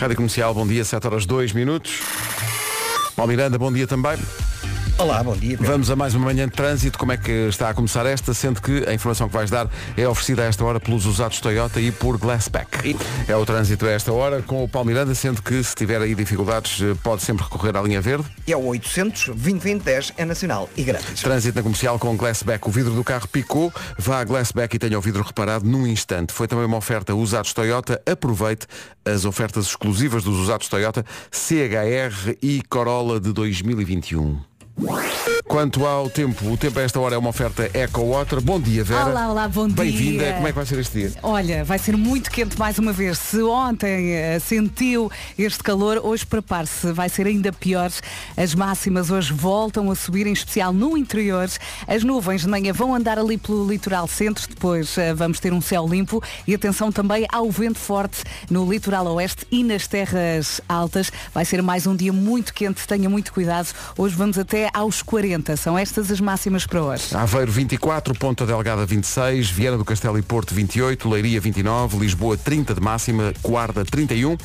[0.00, 2.00] Rádio Comercial, bom dia, 7 horas 2 minutos.
[3.14, 4.16] Paulo Miranda, bom dia também.
[5.00, 5.56] Olá, bom dia.
[5.56, 5.72] Pedro.
[5.72, 6.98] Vamos a mais uma manhã de trânsito.
[6.98, 8.34] Como é que está a começar esta?
[8.34, 9.66] Sendo que a informação que vais dar
[9.96, 12.94] é oferecida a esta hora pelos usados Toyota e por Glassback.
[13.26, 16.14] É o trânsito a esta hora com o Paulo Miranda, sendo que se tiver aí
[16.14, 18.26] dificuldades eh, pode sempre recorrer à linha verde.
[18.46, 21.22] É o 800 2010 é nacional e grátis.
[21.22, 22.68] Trânsito na comercial com Glassback.
[22.68, 23.72] O vidro do carro picou.
[23.96, 26.30] Vá a Glassback e tenha o vidro reparado num instante.
[26.30, 28.02] Foi também uma oferta usados Toyota.
[28.04, 28.66] Aproveite
[29.02, 34.49] as ofertas exclusivas dos usados Toyota CHR e Corolla de 2021.
[34.80, 35.39] Thank you.
[35.50, 38.40] Quanto ao tempo, o tempo a esta hora é uma oferta Eco Water.
[38.40, 39.06] Bom dia, Vera.
[39.06, 39.74] Olá, olá, bom dia.
[39.74, 40.34] Bem-vinda.
[40.34, 41.12] Como é que vai ser este dia?
[41.24, 43.18] Olha, vai ser muito quente mais uma vez.
[43.18, 46.92] Se ontem eh, sentiu este calor, hoje prepare-se.
[46.92, 47.90] Vai ser ainda pior.
[48.36, 51.50] As máximas hoje voltam a subir, em especial no interior.
[51.88, 54.48] As nuvens de manhã vão andar ali pelo litoral centro.
[54.48, 56.22] Depois eh, vamos ter um céu limpo.
[56.46, 61.10] E atenção também ao vento forte no litoral oeste e nas terras altas.
[61.34, 62.86] Vai ser mais um dia muito quente.
[62.86, 63.66] Tenha muito cuidado.
[63.98, 65.39] Hoje vamos até aos 40.
[65.56, 67.14] São estas as máximas para hoje.
[67.14, 72.74] Aveiro 24, Ponta Delgada 26, Viana do Castelo e Porto 28, Leiria 29, Lisboa 30
[72.74, 74.36] de máxima, Guarda 31.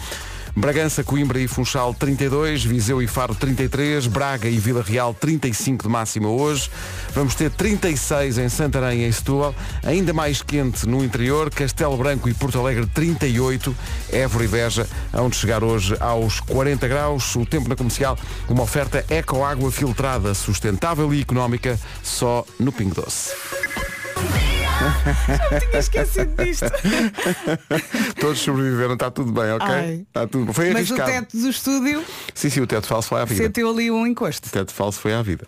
[0.55, 5.89] Bragança, Coimbra e Funchal 32, Viseu e Faro 33, Braga e Vila Real 35 de
[5.89, 6.71] máxima hoje.
[7.13, 12.29] Vamos ter 36 em Santarém e em Setúbal, ainda mais quente no interior, Castelo Branco
[12.29, 13.75] e Porto Alegre 38,
[14.13, 17.35] Évora e Beja, onde chegar hoje aos 40 graus.
[17.35, 18.17] O tempo na comercial,
[18.47, 23.31] uma oferta eco-água filtrada, sustentável e económica, só no Pingo Doce.
[25.51, 26.65] Eu tinha esquecido disto.
[28.19, 29.67] Todos sobreviveram, está tudo bem, ok?
[29.67, 30.05] Ai.
[30.07, 31.11] Está tudo Foi Mas o arriscado.
[31.11, 33.43] teto do estúdio Sim, sim, o teto falso foi à vida.
[33.43, 34.47] sentiu ali um encosto.
[34.47, 35.47] O teto falso foi à vida.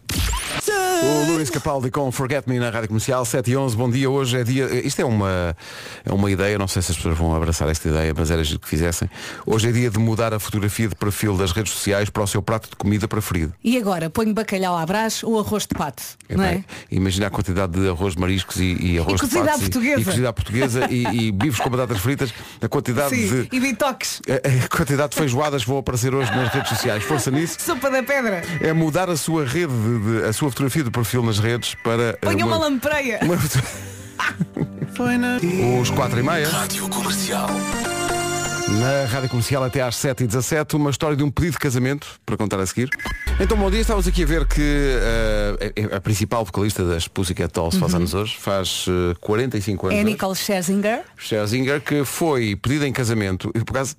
[1.04, 4.38] O Luís Capaldi com Forget Me na Rádio Comercial 7 e 11, bom dia, hoje
[4.38, 5.56] é dia isto é uma,
[6.04, 8.60] é uma ideia, não sei se as pessoas vão abraçar esta ideia, mas era giro
[8.60, 9.10] que fizessem
[9.46, 12.42] hoje é dia de mudar a fotografia de perfil das redes sociais para o seu
[12.42, 16.44] prato de comida preferido E agora, ponho bacalhau à brás ou arroz de pato, não
[16.44, 16.56] é?
[16.56, 19.60] Epá, Imagina a quantidade de arroz de mariscos e, e arroz de cozida à patos
[19.62, 20.02] e- portuguesa.
[20.02, 23.60] e, cozida à portuguesa e, e bifes com batatas fritas a quantidade Sim, de e
[23.60, 24.22] bitoques.
[24.28, 28.02] a, a quantidade de feijoadas vão aparecer hoje nas redes sociais força nisso Sopa da
[28.04, 28.42] pedra.
[28.62, 32.10] é mudar a sua rede de- de- a sua fotografia de perfil nas redes para
[32.10, 33.20] eh, Ponha uma lampreia.
[33.22, 33.64] Uma foto-
[35.82, 36.50] Os 4 e meia.
[36.50, 37.48] Rádio Comercial.
[38.80, 42.60] Na Rádio Comercial até às 7h17, uma história de um pedido de casamento, para contar
[42.60, 42.90] a seguir.
[43.40, 47.52] Então, bom dia, estávamos aqui a ver que eh, a, a principal vocalista das Pussycat
[47.54, 49.96] Dolls faz anos hoje, faz eh, 45 anos.
[49.96, 50.02] Uhum.
[50.02, 50.04] É.
[50.04, 51.02] Nicole Scherzinger.
[51.16, 53.96] Scherzinger, que foi pedida em casamento, e por acaso,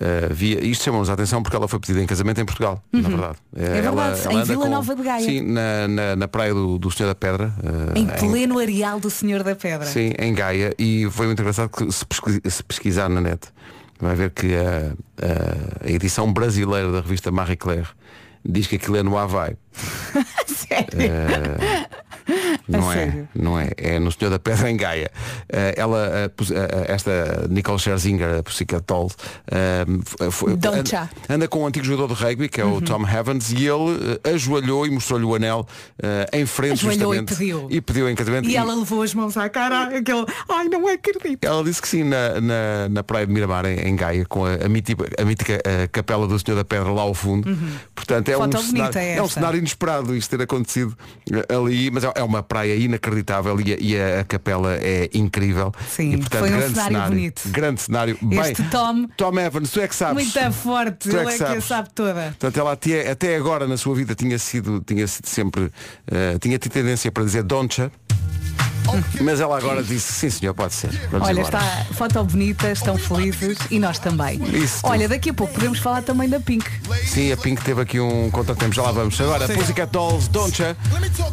[0.00, 3.08] eh, via, isto chamou-nos a atenção porque ela foi pedida em casamento em Portugal, na
[3.08, 3.36] verdade.
[3.56, 5.24] Eh, É verdade, em anda Vila com- Nova de Gaia.
[5.24, 7.52] Sim, na, na, na praia do, do Senhor da Pedra.
[7.94, 9.86] eh, Em pleno areal do Senhor da Pedra.
[9.86, 10.74] Sim, em Gaia.
[10.78, 12.04] E foi muito engraçado que se,
[12.50, 13.48] se pesquisar na net,
[14.00, 14.92] vai ver que a,
[15.24, 17.88] a- a edição brasileira da revista Marie Claire
[18.44, 19.56] diz que aquilo é no Havaí.
[20.46, 20.88] Sério.
[22.68, 23.28] Não é, sério?
[23.34, 23.70] não é.
[23.76, 25.10] É no Senhor da Pedra em Gaia.
[25.48, 29.10] Eh, ela, eh, eh, esta Nicole Scherzinger, a Pussycat Doll,
[31.28, 34.86] anda, com um antigo jogador de rugby, que é o Tom Evans, e ele ajoelhou
[34.86, 35.66] e mostrou-lhe o anel
[36.32, 37.38] em frente Ajoelhou e justamente.
[37.38, 37.66] pediu.
[37.70, 38.48] E pediu em casamento.
[38.48, 41.44] E ela levou as mãos à cara, aquele, ai não acredito.
[41.44, 44.68] Ela disse que sim, na, na, na praia de Miramar, em, Gaia, com a, a
[44.68, 47.56] mítica, a mítica, eh, capela do Senhor da Pedra lá ao fundo.
[47.94, 50.96] Portanto, é um, cenário, é um cenário inesperado isto ter acontecido
[51.48, 55.72] ali, mas é, uma praia inacreditável e a, e a- a capela é incrível.
[55.88, 57.42] Sim, e, portanto, foi um grande cenário bonito.
[57.46, 58.18] Grande cenário.
[58.30, 60.14] Este Bem, Tom- Tom Evans, tu é que sabes.
[60.34, 61.64] Muito forte, Tu é ele que é que a sabes.
[61.64, 62.22] sabe toda.
[62.38, 65.70] Portanto, ela até, até agora na sua vida tinha sido, tinha sido sempre,
[66.10, 67.90] eh, tinha tido tendência para dizer Doncha,
[69.20, 70.90] mas ela agora disse, sim senhor, pode ser.
[71.10, 71.58] Vamos Olha, embora.
[71.58, 74.42] está foto bonita, estão felizes e nós também.
[74.56, 74.90] Isso tudo.
[74.90, 76.66] Olha, daqui a pouco podemos falar também da Pink.
[77.06, 79.20] Sim, a Pink teve aqui um contratempo, já lá vamos.
[79.20, 80.76] Agora, Pussycat Dolls, Doncha.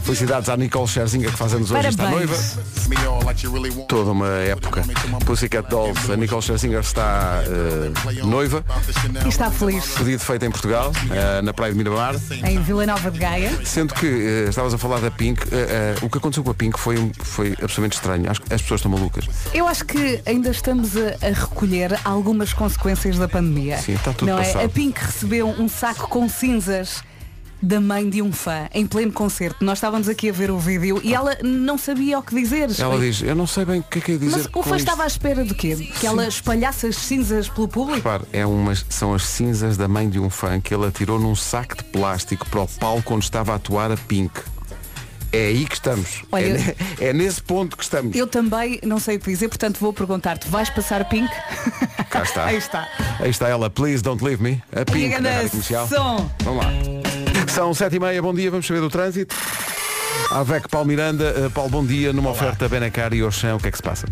[0.04, 2.30] Felicidades à Nicole Scherzinger que faz anos hoje, está Parabéns.
[2.30, 3.86] noiva.
[3.88, 4.84] Toda uma época.
[5.26, 8.64] Pussycat Dolls, a Nicole Scherzinger está eh, noiva.
[9.26, 12.16] E está feliz Pedido feito em Portugal, eh, na Praia de Miramar.
[12.46, 13.52] em Vila Nova de Gaia.
[13.66, 16.54] Sendo que eh, estavas a falar da Pink, eh, eh, o que aconteceu com a
[16.54, 18.30] Pink foi, foi absolutamente estranho.
[18.30, 19.26] Acho que as pessoas estão malucas.
[19.54, 23.78] Eu acho que ainda estamos a, a recolher algumas consequências da pandemia.
[23.78, 24.64] Sim, está tudo Não é?
[24.64, 27.04] A Pink recebeu um saco com cinzas
[27.64, 29.64] da mãe de um fã em pleno concerto.
[29.64, 32.70] Nós estávamos aqui a ver o vídeo e ela não sabia o que dizer.
[32.78, 34.38] Ela diz, eu não sei bem o que é que é dizer.
[34.38, 35.76] Mas o fã isto." estava à espera de quê?
[35.76, 37.98] Que ela espalhasse as cinzas pelo público?
[37.98, 41.36] Repare, é umas, são as cinzas da mãe de um fã que ele atirou num
[41.36, 44.42] saco de plástico para o palco onde estava a atuar a Pink.
[45.34, 46.22] É aí que estamos.
[46.32, 48.16] Olha, é, é nesse ponto que estamos.
[48.16, 51.28] Eu também não sei o que dizer, portanto vou perguntar-te, vais passar Pink?
[52.08, 52.46] Cá está.
[52.54, 52.88] Aí está.
[53.20, 54.62] Aí está ela, Please Don't Leave Me.
[54.72, 55.88] A Pink Liga na Comercial.
[55.88, 56.30] som.
[56.44, 56.72] Vamos lá.
[57.52, 59.36] São sete e meia, bom dia, vamos saber do trânsito.
[60.34, 63.72] Avec Paulo Miranda, Uh, Paulo, bom dia, numa oferta Benacar e Oxã, o que é
[63.72, 64.08] que se passa?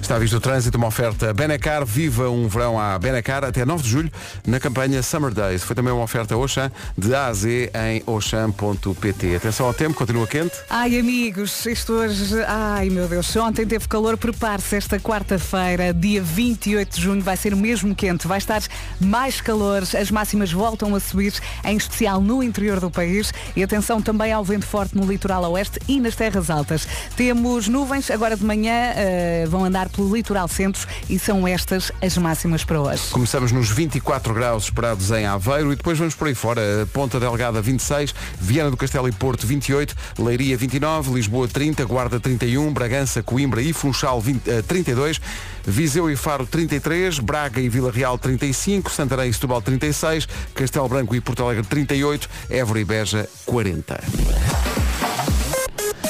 [0.00, 3.88] Está visto o trânsito, uma oferta Benacar, viva um verão à Benacar até 9 de
[3.88, 4.12] julho,
[4.46, 5.64] na campanha Summer Days.
[5.64, 9.36] Foi também uma oferta Oxã, de A a Z em oxam.pt.
[9.36, 10.54] Atenção ao tempo, continua quente.
[10.70, 14.76] Ai amigos, isto hoje, ai meu Deus, ontem teve calor, prepare-se.
[14.76, 18.62] Esta quarta-feira, dia 28 de junho, vai ser mesmo quente, vai estar
[19.00, 21.34] mais calor, as máximas voltam a subir,
[21.64, 23.32] em especial no interior do país.
[23.56, 26.86] E atenção também ao vento forte no litoral oeste e nas terras altas.
[27.16, 32.16] Temos nuvens, agora de manhã eh, vão andar pelo litoral centro e são estas as
[32.16, 33.02] máximas para hoje.
[33.10, 36.62] Começamos nos 24 graus esperados em Aveiro e depois vamos por aí fora.
[36.92, 42.72] Ponta Delgada 26, Viana do Castelo e Porto 28, Leiria 29, Lisboa 30, Guarda 31,
[42.72, 45.20] Bragança, Coimbra e Funchal 20, eh, 32,
[45.66, 51.14] Viseu e Faro 33, Braga e Vila Real 35, Santarém e Setúbal 36, Castelo Branco
[51.14, 55.03] e Porto Alegre 38, Évora e Beja 40.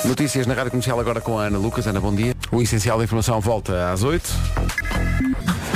[0.05, 1.87] Notícias na Rádio Comercial agora com a Ana Lucas.
[1.87, 2.35] Ana, bom dia.
[2.53, 4.29] O essencial da informação volta às 8.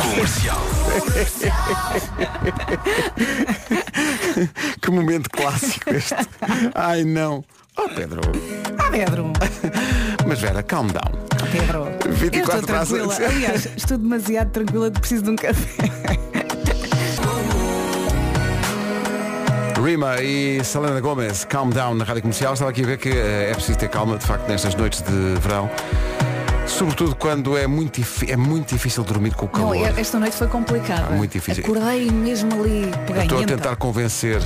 [0.03, 0.59] Comercial.
[4.81, 6.15] Que momento clássico este.
[6.75, 7.45] Ai não.
[7.77, 8.21] Oh Pedro.
[8.79, 9.33] Ah, Pedro,
[10.27, 11.13] Mas Vera, calm down.
[11.51, 13.15] Pedro, 24 eu estou tranquila.
[13.29, 15.69] Aliás, estou demasiado tranquila, preciso de um café.
[19.83, 22.53] Rima e Selena Gomez, calm down na rádio comercial.
[22.53, 25.41] Estava aqui a ver que eh, é preciso ter calma, de facto, nestas noites de
[25.41, 25.71] verão.
[26.67, 29.99] Sobretudo quando é muito, é muito difícil dormir com o Não, calor.
[29.99, 31.07] esta noite foi complicada.
[31.11, 31.65] Ah, muito difícil.
[31.65, 32.91] Acordei mesmo ali
[33.23, 34.43] Estou a tentar convencer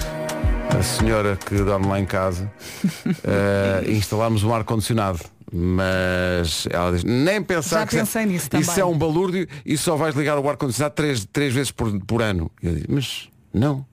[0.78, 2.50] a senhora que dorme lá em casa
[3.26, 5.18] a instalarmos um ar-condicionado.
[5.54, 8.80] Mas ela diz, nem pensar Já que pensei nisso isso também.
[8.80, 12.50] é um balúrdio e só vais ligar o ar-condicionado três, três vezes por, por ano.
[12.62, 13.84] Eu digo, mas não.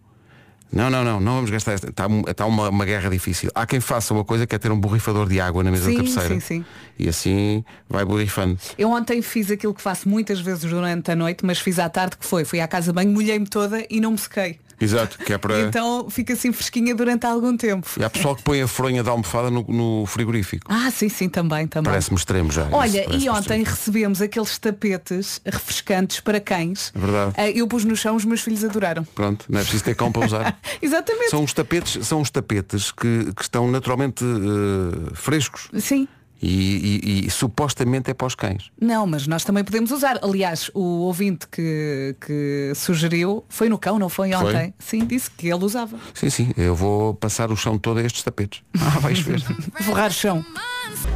[0.72, 1.90] Não, não, não, não vamos gastar esta.
[1.90, 3.50] Está, está uma, uma guerra difícil.
[3.56, 5.92] Há quem faça uma coisa que é ter um borrifador de água na mesa Sim,
[5.94, 6.34] da cabeceira.
[6.36, 6.66] sim, sim.
[6.98, 8.58] E assim vai borrifando.
[8.78, 12.18] Eu ontem fiz aquilo que faço muitas vezes durante a noite, mas fiz à tarde
[12.18, 12.46] que foi.
[12.46, 14.60] Fui à casa banho, molhei-me toda e não me sequei.
[14.80, 15.60] Exato, que é para.
[15.62, 17.88] Então fica assim fresquinha durante algum tempo.
[18.00, 20.66] E há pessoal que põe a fronha da almofada no, no frigorífico.
[20.72, 21.92] Ah, sim, sim, também, também.
[21.92, 22.68] Parece-me extremo já.
[22.72, 23.66] Olha, Isso e ontem extremo.
[23.66, 26.92] recebemos aqueles tapetes refrescantes para cães.
[26.96, 27.34] É verdade.
[27.38, 29.04] Ah, Eu pus no chão, os meus filhos adoraram.
[29.16, 30.60] Pronto, não é preciso ter cão para usar.
[30.82, 31.30] Exatamente.
[31.30, 36.08] São os tapetes, são os tapetes que, que estão naturalmente eh, frescos Sim.
[36.42, 38.72] E, e- e supostamente é para os cães.
[38.80, 40.20] Não, mas nós também podemos usar.
[40.22, 44.48] Aliás, o ouvinte que, que sugeriu foi no cão, não foi Foi?
[44.50, 44.74] ontem?
[44.80, 45.98] Sim, disse que ele usava.
[46.14, 48.62] Sim, sim, eu vou passar o chão todo a estes tapetes.
[48.82, 49.40] Ah, vais ver.
[49.82, 50.44] Forrar chão.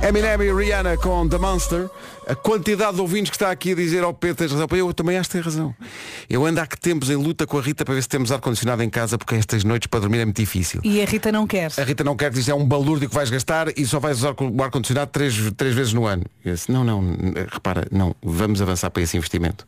[0.07, 1.89] Eminem e Rihanna com The Monster.
[2.27, 4.67] A quantidade de ouvintes que está aqui a dizer ao Pedro tens razão.
[4.71, 5.75] Eu também acho que tem razão.
[6.29, 8.81] Eu ando há que tempos em luta com a Rita para ver se temos ar-condicionado
[8.81, 10.79] em casa porque estas noites para dormir é muito difícil.
[10.83, 11.71] E a Rita não quer.
[11.77, 14.33] A Rita não quer dizer é um balúrdio que vais gastar e só vais usar
[14.39, 16.23] o ar-condicionado três, três vezes no ano.
[16.43, 17.01] Eu disse, não, não,
[17.51, 19.65] repara, não, vamos avançar para esse investimento.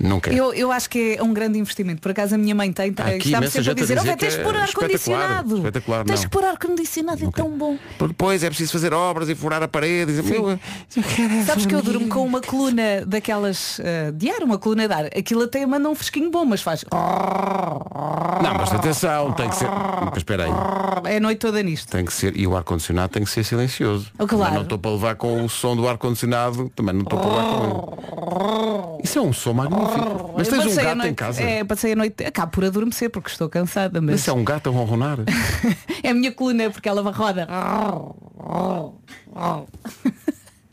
[0.00, 0.36] Não quero.
[0.36, 2.00] Eu, eu acho que é um grande investimento.
[2.00, 4.12] Por acaso a minha mãe tem, aqui está-me imensa sempre a gente a dizer, dizer
[4.12, 5.56] oh, tens que que pôr é ar-condicionado.
[5.56, 7.78] espetacular, Tens que pôr ar-condicionado, é tão bom.
[8.00, 10.12] Depois é preciso fazer obras e furar a parede.
[10.12, 10.58] Dizer, "Meu, eu
[11.02, 14.86] quero é Sabes que eu dormir." Com uma coluna daquelas eh, de ar, uma coluna
[14.86, 15.06] de ar.
[15.06, 16.84] Aquilo até manda um fresquinho bom, mas faz.
[16.90, 19.68] Não, mas atenção, tem que ser.
[19.68, 21.12] Mas espera aí.
[21.12, 21.90] É a noite toda nisto.
[21.90, 24.10] Tem que ser, e o ar-condicionado tem que ser silencioso.
[24.18, 24.54] Oh, claro.
[24.54, 27.64] Não estou para levar com o som do ar-condicionado, também não estou para levar com
[27.64, 29.02] ele.
[29.02, 30.34] Isso é um som magnífico.
[30.36, 31.42] Mas tens um gato noite, em casa.
[31.42, 32.24] É, passei a noite.
[32.24, 35.18] Acabo por adormecer porque estou cansada, mas Isso é um gato a ronronar.
[36.02, 37.48] é a minha coluna porque ela roda.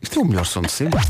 [0.06, 1.00] Isto é o melhor som de sempre.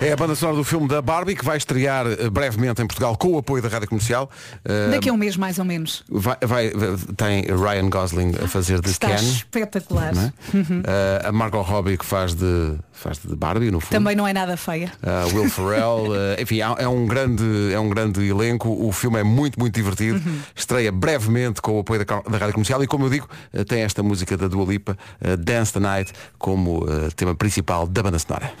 [0.00, 3.16] É a banda sonora do filme da Barbie que vai estrear eh, brevemente em Portugal
[3.16, 4.30] com o apoio da Rádio Comercial.
[4.64, 6.04] Eh, Daqui a um mês mais ou menos.
[6.08, 6.70] vai, vai-
[7.16, 9.14] tem Ryan Gosling a fazer de Está Ken.
[9.16, 10.14] espetacular.
[10.14, 10.32] não é?
[10.54, 13.90] Eh, a Margot Robbie que faz de, faz de Barbie no fundo.
[13.90, 14.92] Também não é nada feia.
[15.02, 19.22] Uh, Will Ferrell, uh, enfim, é um, grande, é um grande elenco, o filme é
[19.22, 20.20] muito, muito divertido,
[20.54, 23.82] estreia brevemente com o apoio da, da Rádio Comercial e como eu digo, uh, tem
[23.82, 24.96] esta música da Dua Lipa,
[25.38, 28.52] Dance the Night, como tema principal da banda sonora.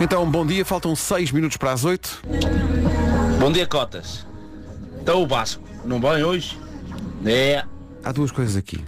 [0.00, 2.22] Então, bom dia, faltam 6 minutos para as 8.
[3.40, 4.26] Bom dia, Cotas.
[5.00, 6.58] Então o Vasco, não vem hoje?
[7.24, 7.64] É.
[8.04, 8.84] há duas coisas aqui.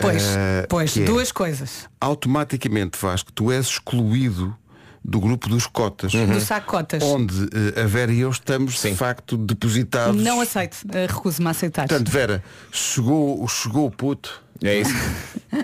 [0.00, 1.04] Pois, Eh, pois, é?
[1.04, 1.88] duas coisas.
[2.00, 4.56] Automaticamente, Vasco, tu és excluído
[5.02, 6.12] do grupo dos cotas.
[6.12, 7.02] Do sacotas.
[7.02, 10.22] Onde eh, a Vera e eu estamos de facto depositados.
[10.22, 10.76] Não aceito.
[10.92, 11.88] eh, Recuso-me a aceitar.
[11.88, 14.42] Portanto, Vera, chegou, chegou o puto.
[14.62, 14.92] É isso.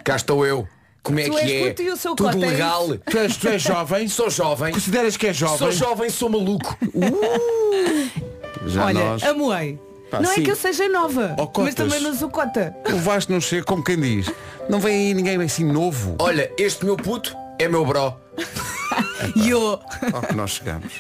[0.03, 0.67] Cá estou eu.
[1.07, 1.69] Como é Tu que és é?
[1.69, 2.89] e Tudo cota, é legal.
[3.09, 4.09] Tu és, tu és jovem?
[4.11, 4.73] Sou jovem.
[4.73, 5.57] Consideras que és jovem?
[5.59, 6.77] Sou jovem, sou maluco.
[8.67, 9.23] Já Olha, nós.
[9.23, 9.79] amoei.
[10.11, 10.41] Pá, não sim.
[10.41, 11.65] é que eu seja nova, cotas.
[11.65, 12.75] mas também não sou cota.
[12.93, 14.29] O Vasco não chega como quem diz.
[14.69, 16.17] Não vem aí ninguém assim novo.
[16.19, 18.13] Olha, este meu puto é meu bro.
[19.35, 19.81] E eu.
[20.13, 20.93] Ao que nós chegamos.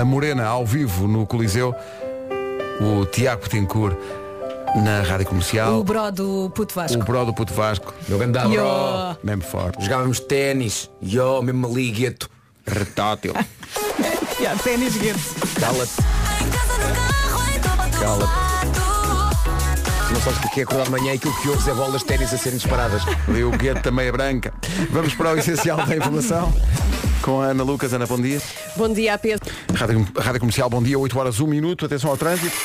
[0.00, 1.74] A Morena ao vivo no Coliseu.
[2.80, 3.96] O Tiago Petencourt
[4.74, 5.78] na Rádio Comercial.
[5.78, 7.00] O bro do puto Vasco.
[7.00, 7.94] O Bro do Puto Vasco.
[8.08, 9.16] Meu grande E bro.
[9.22, 9.82] Mesmo forte.
[9.82, 10.90] Jogávamos ténis.
[11.02, 12.28] Yo, mesmo ali, gueto.
[12.66, 13.34] Retátil.
[14.40, 15.32] Yeah, ténis guedes.
[15.60, 15.92] Cala-te.
[18.00, 18.44] Cala-te.
[20.12, 22.06] Não sabes o que é acordar de manhã e aquilo que ouves é bolas de
[22.06, 23.02] ténis a serem disparadas.
[23.28, 24.52] Ali o gueto também é branca.
[24.90, 26.52] Vamos para o essencial da informação.
[27.22, 27.92] Com a Ana Lucas.
[27.94, 28.42] Ana, bom dia.
[28.76, 29.50] Bom dia, Pedro.
[29.72, 31.86] Rádio, Rádio Comercial, bom dia, 8 horas, 1 minuto.
[31.86, 32.56] Atenção ao trânsito.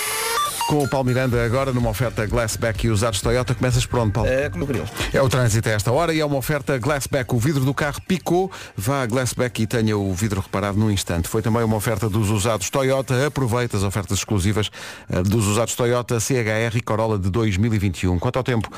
[0.70, 3.56] Com o Paulo Miranda agora numa oferta Glassback e usados Toyota.
[3.56, 4.30] Começas por onde, Paulo?
[4.30, 4.86] Eh, como queriam.
[5.12, 7.34] É o trânsito a esta hora e é uma oferta Glassback.
[7.34, 8.52] O vidro do carro picou.
[8.78, 11.28] Vá a Glassback e tenha o vidro reparado num instante.
[11.28, 13.26] Foi também uma oferta dos usados Toyota.
[13.26, 14.70] Aproveita as ofertas exclusivas
[15.10, 18.20] eh, dos usados Toyota CHR e Corolla de 2021.
[18.20, 18.70] Quanto ao tempo,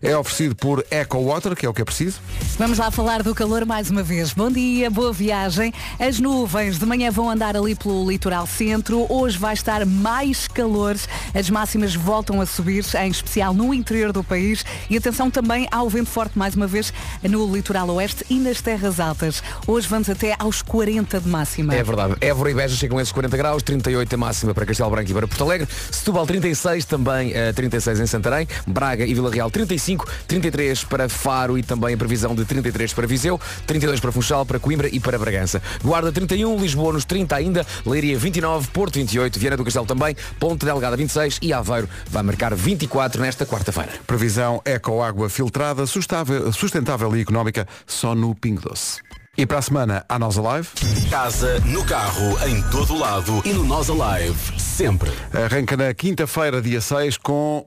[0.00, 2.20] é oferecido por Eco Water, que é o que é preciso.
[2.56, 4.32] Vamos lá falar do calor mais uma vez.
[4.32, 5.74] Bom dia, boa viagem.
[5.98, 9.04] As nuvens de manhã vão andar ali pelo litoral centro.
[9.08, 10.94] Hoje vai estar mais calor.
[11.32, 14.64] As máximas voltam a subir, em especial no interior do país.
[14.90, 19.00] E atenção também ao vento forte mais uma vez no litoral oeste e nas terras
[19.00, 19.42] altas.
[19.66, 21.74] Hoje vamos até aos 40 de máxima.
[21.74, 22.16] É verdade.
[22.20, 25.14] Évora e Beja chegam a esses 40 graus, 38 a máxima para Castelo Branco e
[25.14, 30.08] para Porto Alegre, Setúbal 36, também eh, 36 em Santarém, Braga e Vila Real 35,
[30.26, 34.58] 33 para Faro e também a previsão de 33 para Viseu, 32 para Funchal, para
[34.58, 35.62] Coimbra e para Bragança.
[35.82, 40.64] Guarda 31, Lisboa nos 30 ainda, Leiria 29, Porto 28, Viana do Castelo também, Ponte
[40.64, 43.92] Delgada 26 e Aveiro vai marcar 24 nesta quarta-feira.
[44.06, 49.00] Previsão Eco Água Filtrada, sustável- sustentável e económica, só no Pingo Doce.
[49.36, 50.68] E para a semana, a Nós Alive.
[51.10, 54.60] Casa, no carro, em todo lado e no Nós Alive.
[54.60, 55.10] Sempre.
[55.32, 57.66] Arranca na quinta-feira, dia 6, com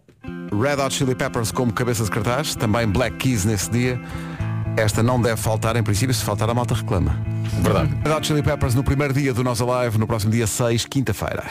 [0.52, 4.00] Red Hot Chili Peppers como cabeça de cartaz, também Black Keys nesse dia.
[4.78, 7.18] Esta não deve faltar, em princípio, se faltar a malta reclama.
[7.62, 7.98] Verdade.
[8.06, 11.44] Red Hot Chili Peppers no primeiro dia do Nós Alive, no próximo dia 6, quinta-feira.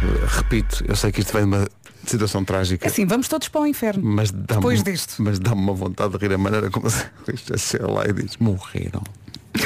[0.00, 0.26] Dia.
[0.26, 1.68] Repito, eu sei que isto vem de uma
[2.06, 2.88] situação trágica.
[2.88, 4.02] Assim, vamos todos para o inferno.
[4.02, 5.22] Mas dá Depois disto.
[5.22, 8.12] Mas dá-me uma vontade de rir a maneira como se isto é ser lá e
[8.12, 9.02] diz, morreram.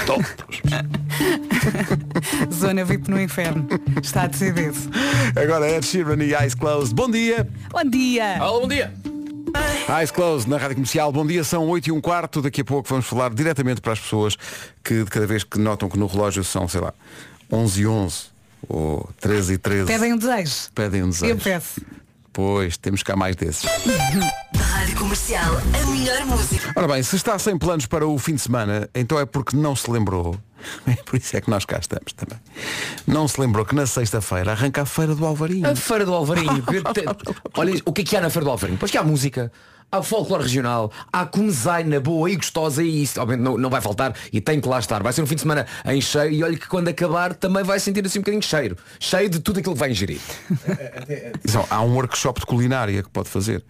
[0.07, 0.35] Todos.
[2.53, 3.67] Zona VIP no inferno.
[4.03, 4.76] Está decidido.
[5.41, 6.95] Agora é Ed Sheeran e Eyes Closed.
[6.95, 7.49] Bom dia!
[7.71, 8.38] Bom dia.
[8.41, 8.93] Olá, bom dia.
[10.00, 11.12] Eyes Closed na Rádio Comercial.
[11.12, 12.43] Bom dia, são 8 e um quarto.
[12.43, 14.37] Daqui a pouco vamos falar diretamente para as pessoas
[14.83, 16.93] que de cada vez que notam que no relógio são, sei lá,
[17.53, 18.34] 11 e 11
[18.68, 19.87] ou 13 e 13.
[19.87, 20.54] Pedem um desejo.
[20.75, 21.33] Pedem um desejo.
[21.33, 21.80] Eu peço.
[22.33, 23.64] Pois, temos cá mais desses.
[24.56, 26.73] Rádio Comercial, a melhor música.
[26.75, 29.76] Ora bem, se está sem planos para o fim de semana, então é porque não
[29.76, 30.37] se lembrou.
[30.87, 32.38] É por isso é que nós cá estamos também.
[33.06, 35.68] Não se lembrou que na sexta-feira arranca a feira do Alvarinho.
[35.68, 36.64] A Feira do Alvarinho.
[37.54, 38.78] Olha, o que é que há na Feira do Alvarinho?
[38.78, 39.52] Pois que há música,
[39.95, 44.15] há folclore regional, há comezaina boa e gostosa e isso obviamente não, não vai faltar
[44.33, 45.03] e tem que lá estar.
[45.03, 47.79] Vai ser um fim de semana em cheio e olha que quando acabar também vai
[47.79, 48.77] sentir assim um bocadinho cheiro.
[48.99, 50.21] Cheio de tudo aquilo que vai ingerir.
[51.37, 53.65] Atenção, há um workshop de culinária que pode fazer.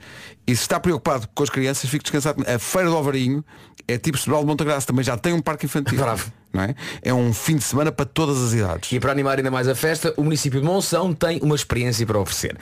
[0.47, 2.43] E se está preocupado com as crianças, fique descansado.
[2.47, 3.45] A Feira do Alvarinho
[3.87, 5.99] é tipo Sobral de Montagraça, também já tem um parque infantil.
[5.99, 6.33] Bravo.
[6.63, 6.75] É?
[7.11, 8.93] é um fim de semana para todas as idades.
[8.93, 12.19] E para animar ainda mais a festa, o município de Monção tem uma experiência para
[12.19, 12.57] oferecer.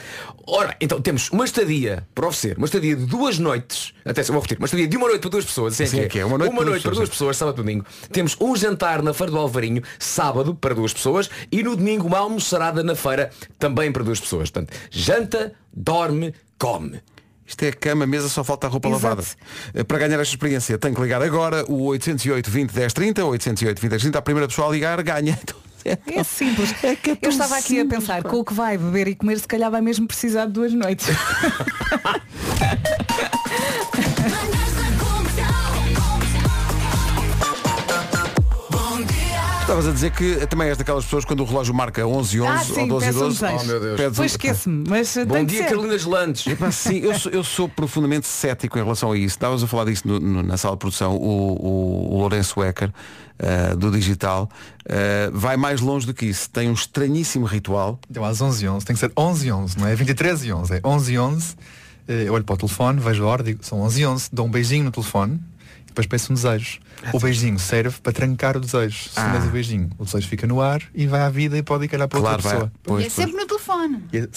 [0.47, 4.59] Ora, então temos uma estadia para oferecer, uma estadia de duas noites, até vou repetir,
[4.59, 6.09] uma estadia de uma noite para duas pessoas, assim Sim, que é.
[6.09, 7.11] que é, uma noite para duas para duas pessoas.
[7.11, 7.85] pessoas, sábado e domingo.
[8.11, 12.19] Temos um jantar na Feira do Alvarinho, sábado, para duas pessoas, e no domingo uma
[12.19, 14.51] almoçarada na feira, também para duas pessoas.
[14.51, 17.01] Portanto, janta, dorme, come.
[17.53, 19.05] Isto é cama, mesa, só falta a roupa Exato.
[19.05, 19.23] lavada.
[19.75, 23.79] Eh, Para ganhar esta experiência tem que ligar agora o 808 20 10 30, 808
[23.79, 24.19] 20 10 30.
[24.19, 25.39] A primeira pessoa a ligar ganha.
[25.43, 25.57] Então,
[26.07, 26.75] É simples.
[26.83, 28.29] É que é Eu tão estava aqui a simples, pensar, pá.
[28.31, 31.07] com o que vai beber e comer, se calhar vai mesmo precisar de duas noites.
[39.73, 42.59] Estavas a dizer que também és daquelas pessoas quando o relógio marca 11 11 Ah,
[42.63, 43.41] sim, ou 12 e peço um 12.
[43.41, 43.59] desejo.
[43.59, 43.97] Oh, meu Deus.
[43.97, 45.69] pedes um- esqueço-me, mas Bom tem que dia, ser.
[45.71, 46.47] Carolina Gelantes.
[46.47, 49.29] Epá, sim, eu sou, eu sou profundamente cético em relação a isso.
[49.29, 51.17] Estavas a falar disso no- no- na sala de produção.
[51.17, 51.23] O,
[51.59, 52.93] o- o Lourenço Ecker,
[53.39, 54.51] eh, do digital,
[54.87, 56.51] eh, vai mais longe do que isso.
[56.51, 57.99] Tem um estranhíssimo ritual.
[58.11, 60.53] Então às 11 h 11 tem que ser 11 h 11, não é 23 e
[60.53, 61.57] 11, é 11 h 11
[62.07, 64.45] eh, eu olho para o telefone, vejo a hora, digo, são 11 e 11, dou
[64.47, 65.41] um beijinho no telefone
[65.93, 66.79] depois peço um desejo.
[67.13, 69.11] O beijinho serve para trancar o desejo.
[69.11, 69.29] Se Ah.
[69.39, 71.89] não o beijinho, o desejo fica no ar e vai à vida e pode ir
[71.89, 72.59] calhar para Claro, outra vai.
[72.61, 72.73] pessoa.
[72.83, 74.05] Pois, é sempre no telefone.
[74.13, 74.29] E, ah,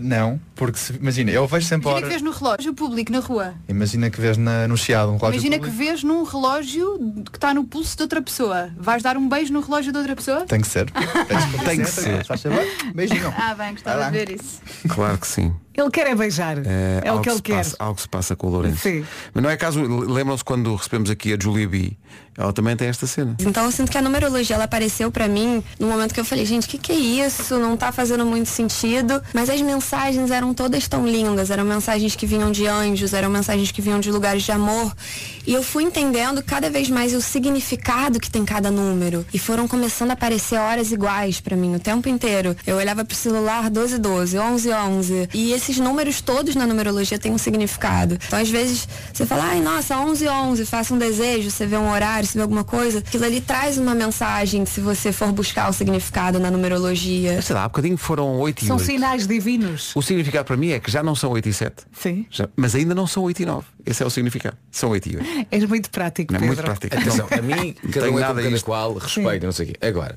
[0.00, 3.20] Não, porque se- imagina, eu vejo sempre a Imagina que vês no relógio público na
[3.20, 3.54] rua.
[3.66, 5.36] Imagina que vês na, no chiado um relógio.
[5.36, 5.84] Imagina que público.
[5.84, 6.98] vês num relógio
[7.30, 8.70] que está no pulso de outra pessoa.
[8.76, 10.42] Vais dar um beijo no relógio de outra pessoa?
[10.42, 10.90] Tem que ser.
[11.64, 12.26] Tem que ser.
[12.94, 13.32] Beijinho.
[13.36, 14.60] Ah, bem, gostava de ver isso.
[14.88, 15.54] Claro que sim.
[15.72, 16.58] Ele quer é beijar.
[16.58, 17.56] É, o algo que ele quer.
[17.56, 18.80] Passa, algo se passa com o Lourenço.
[18.80, 19.04] Sim.
[19.32, 21.96] Mas não é caso, lembram-se quando recebemos aqui a Julia B.
[22.36, 23.36] Ela também tem esta cena.
[23.40, 26.44] Então eu sinto que a numerologia ela apareceu pra mim no momento que eu falei,
[26.44, 27.58] gente, o que, que é isso?
[27.58, 29.22] Não tá fazendo muito sentido.
[29.34, 33.70] Mas as mensagens eram todas tão lindas, eram mensagens que vinham de anjos, eram mensagens
[33.70, 34.92] que vinham de lugares de amor.
[35.46, 39.24] E eu fui entendendo cada vez mais o significado que tem cada número.
[39.32, 42.56] E foram começando a aparecer horas iguais pra mim o tempo inteiro.
[42.66, 45.28] Eu olhava pro celular 12 12, 11 11.
[45.32, 48.18] E esses números todos na numerologia têm um significado.
[48.26, 51.92] Então às vezes você fala, ai nossa, 11 11, faça um desejo, você vê um
[51.92, 52.98] horário, você vê alguma coisa.
[52.98, 57.40] Aquilo ali traz uma mensagem se você for buscar o significado na numerologia.
[57.40, 58.86] Sei lá, há bocadinho foram 8 e São 8.
[58.86, 59.59] sinais divinos.
[59.94, 61.84] O significado para mim é que já não são 8 e 7.
[61.92, 62.26] Sim.
[62.30, 63.66] Já- mas ainda não são 8 e 9.
[63.84, 64.56] Esse é o significado.
[64.70, 65.46] São 8 e 8.
[65.50, 66.56] És muito prático, Não é Pedro.
[66.66, 66.96] muito prático.
[66.96, 69.68] Atenção, a mim, Não cada tenho um é nada cada qual, respeito, não sei o
[69.72, 69.86] quê.
[69.86, 70.16] Agora,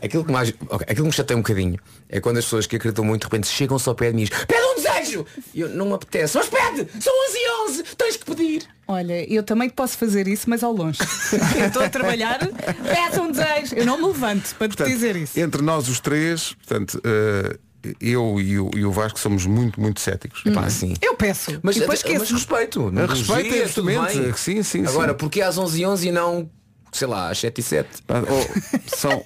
[0.00, 2.76] aquilo que, mais, ok, aquilo que me chateia um bocadinho é quando as pessoas que
[2.76, 5.26] acreditam muito de repente chegam-se ao pé de mim e dizem, pede um desejo!
[5.54, 6.88] E eu não me apetece, mas pede!
[7.00, 8.62] São 11 e 11, tens que pedir!
[8.88, 10.98] Olha, eu também posso fazer isso, mas ao longe.
[11.58, 12.38] eu estou a trabalhar,
[12.82, 13.74] peça um desejo.
[13.76, 15.38] Eu não me levanto para te Portanto, dizer isso.
[15.40, 17.56] Entre nós os três, portanto, eh,
[18.00, 20.42] eu e o, e o Vasco somos muito, muito céticos.
[20.54, 20.94] Pá, sim.
[21.02, 21.58] Eu peço.
[21.62, 22.34] Mas, depois mas esqueço.
[22.34, 22.80] respeito.
[22.80, 24.18] Numerologia, respeito, tudo justamente.
[24.20, 24.36] bem.
[24.36, 25.18] Sim, sim, Agora, sim.
[25.18, 26.50] porque às 11 e 11 e não,
[26.92, 27.88] sei lá, às 7 e 7?
[28.08, 29.24] Ah, oh, são,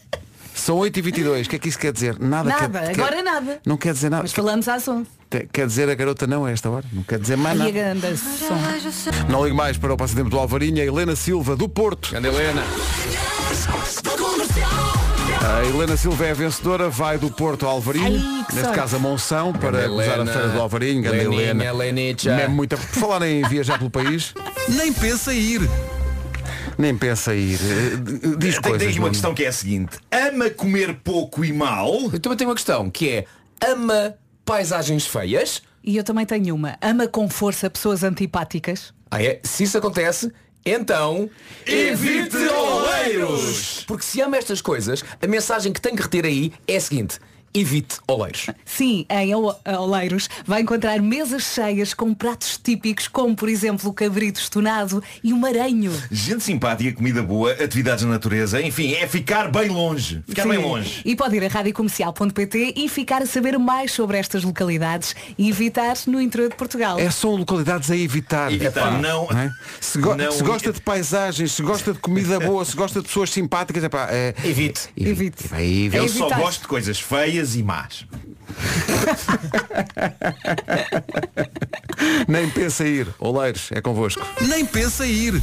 [0.54, 2.18] são 8 e 22 O que é que isso quer dizer?
[2.18, 2.48] Nada.
[2.48, 3.60] Nada, quer- agora quer- nada.
[3.66, 4.22] Não quer dizer nada.
[4.22, 5.06] Mas falamos às 11.
[5.52, 6.84] Quer, dizer a garota não a esta hora.
[6.92, 7.70] Não quer dizer mais nada.
[9.28, 10.80] Não ligo mais para o passatempo do Alvarinho.
[10.80, 12.10] A Helena Silva, do Porto.
[12.12, 12.62] Grande Helena.
[15.46, 18.74] A Helena Silva é a vencedora, vai do Porto ao Alvarinho, Ai, neste sorte.
[18.74, 20.32] caso a Monção, para gozar a Helena.
[20.32, 21.64] feira do Alvarinho, grande Helena.
[22.36, 22.76] Mesmo muita...
[22.76, 24.34] Por falar em viajar pelo país,
[24.68, 25.60] Nem pensa ir.
[26.76, 27.58] nem pensa ir.
[27.60, 28.88] Eh, Diz Tenho, coisas.
[28.88, 29.98] aqui uma questão que é a seguinte.
[30.10, 31.92] Ama comer pouco e mal?
[32.12, 33.24] Eu também tenho uma questão, que é,
[33.64, 35.62] ama paisagens feias?
[35.82, 36.76] E eu também tenho uma.
[36.82, 38.92] Ama com força pessoas antipáticas.
[39.10, 39.38] Ah é?
[39.44, 40.32] Se isso acontece,
[40.66, 41.30] então
[41.64, 43.84] Evite oleiros!
[43.86, 47.18] Porque se ama estas coisas, a mensagem que tem que reter aí é a seguinte,
[47.60, 48.46] evite oleiros.
[48.64, 53.92] Sim, em Ole- Oleiros vai encontrar mesas cheias com pratos típicos, como por exemplo o
[53.92, 55.92] cabrito estonado e o maranho.
[56.10, 60.22] Gente simpática, comida boa, atividades na natureza, enfim, é ficar bem longe.
[60.26, 60.48] Ficar Sim.
[60.50, 61.00] bem longe.
[61.04, 65.94] E pode ir a radiocomercial.pt e ficar a saber mais sobre estas localidades e evitar
[66.06, 66.98] no interior de Portugal.
[66.98, 68.52] É, são localidades a evitar.
[68.52, 69.50] Evitar, Epá, não- é?
[69.80, 73.06] Se, go- não- se gosta de paisagens, se gosta de comida boa, se gosta de
[73.06, 74.88] pessoas simpáticas, epá, é, Evite.
[74.96, 75.46] Evite.
[75.48, 75.96] Vai, evite.
[75.96, 78.06] Eu só gosto de coisas feias e más.
[82.28, 83.08] Nem pensa ir.
[83.18, 84.22] Oleiros, é convosco.
[84.40, 85.40] Nem pensa ir.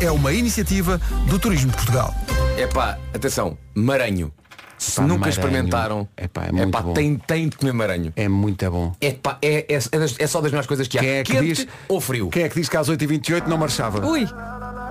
[0.00, 2.14] É uma iniciativa do Turismo de Portugal.
[2.56, 4.32] É pá, atenção, maranho.
[4.78, 5.28] Se nunca maranho.
[5.30, 6.92] experimentaram, Epá, é muito bom.
[6.92, 8.12] tem, tem de comer maranho.
[8.14, 8.94] É muito bom.
[9.00, 11.00] É, pá, é, é, é das- é só das melhores coisas que há.
[11.00, 11.66] Quem é que Quente diz?
[11.88, 12.28] ou frio?
[12.30, 14.06] Quem é que diz que às 8h28 não marchava?
[14.06, 14.24] Ui,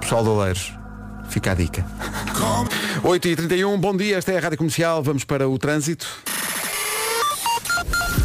[0.01, 0.73] Pessoal de Oleiros.
[1.29, 1.85] Fica a dica.
[3.03, 6.07] 8h31, bom dia, esta é a Rádio Comercial, vamos para o trânsito.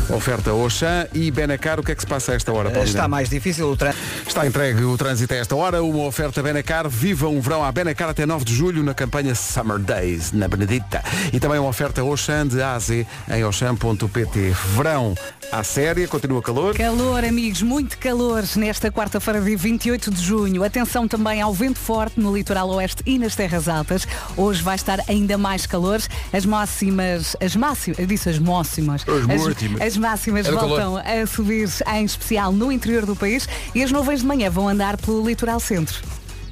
[0.09, 2.71] Oferta Oxã e Benacar, o que é que se passa a esta hora?
[2.71, 4.03] Paulo Está mais difícil o trânsito.
[4.33, 8.09] Está entregue o trânsito a esta hora, uma oferta Benacar, viva um verão à Benacar
[8.09, 11.05] até 9 de julho na campanha Summer Days, na Benedita.
[11.35, 14.55] E também uma oferta Oxã de A a Z em oxam.pt.
[14.75, 15.15] Verão
[15.53, 16.75] à séria, continua calor.
[16.75, 20.65] calor, amigos, muito calor nesta quarta-feira, dia 28 de junho.
[20.65, 24.09] Atenção também ao vento forte no litoral oeste e nas terras altas.
[24.35, 26.01] Hoje vai estar ainda mais calor.
[26.33, 29.03] As máximas, as máximas, eu disse as máximas.
[29.07, 29.83] As As, máximas.
[29.83, 33.47] as máximas voltam a subir, em especial no interior do país.
[33.75, 36.01] E as nuvens de manhã vão andar pelo litoral centro.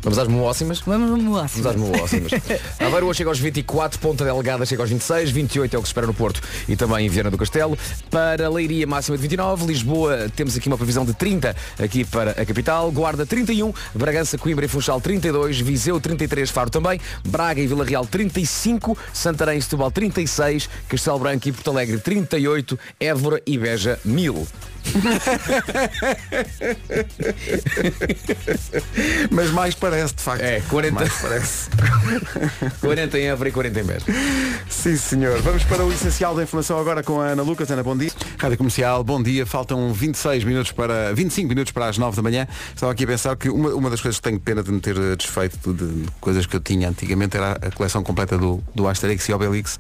[0.03, 0.81] Vamos às moócimas?
[0.81, 1.11] Vamos
[1.63, 2.33] Vamos às moócimas.
[2.81, 5.91] Aveiro hoje chega aos 24, Ponta Delgada chega aos 26, 28 é o que se
[5.91, 7.79] espera no Porto e também em Viana do Castelo.
[8.11, 12.47] Para Leiria, máxima de 29, Lisboa temos aqui uma previsão de 30 aqui para a
[12.47, 17.85] capital, Guarda 31, Bragança, Coimbra e Funchal 32, Viseu 33, Faro também, Braga e Vila
[17.85, 24.01] Real 35, Santarém e Setúbal 36, Castelo Branco e Porto Alegre 38, Évora e Beja
[24.03, 24.47] 1000.
[29.31, 30.43] Mas mais parece, de facto.
[30.43, 30.95] É, 40.
[30.95, 31.69] Mais parece.
[32.81, 34.07] 40 em Évora e 40 em Beja.
[34.69, 35.41] Sim, senhor.
[35.43, 37.71] Vamos para o essencial da informação agora com a Ana Lucas.
[37.71, 38.11] Ana, bom dia.
[38.39, 39.47] Rádio Comercial, bom dia.
[39.47, 42.47] Faltam 26 minutos para 25 minutos para as 9 da manhã.
[42.75, 44.97] Estava aqui a pensar que uma, uma das coisas que tenho pena de me ter
[44.97, 48.89] eh, desfeito de, de coisas que eu tinha antigamente era a coleção completa do, do
[48.89, 49.79] Asterix e Obelix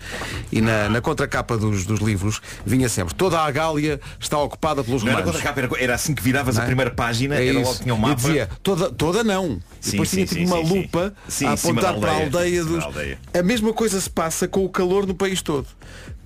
[0.52, 5.02] e na, na contracapa dos, dos livros vinha sempre toda a Gália está ocupada pelos
[5.04, 5.44] Não era romanos.
[5.44, 6.66] era, era assim que viravas Não a é?
[6.66, 7.60] primeira página, É era isso.
[7.62, 8.14] logo que tinha um E mapa.
[8.16, 9.52] dizia, toda, toda não.
[9.52, 12.64] E Sim, depois sim, tinha sim, tipo uma lupa Sim, a apontar para a aldeia,
[12.64, 12.84] dos.
[12.84, 13.18] aldeia.
[13.32, 15.66] A mesma coisa se passa com o calor no país todo.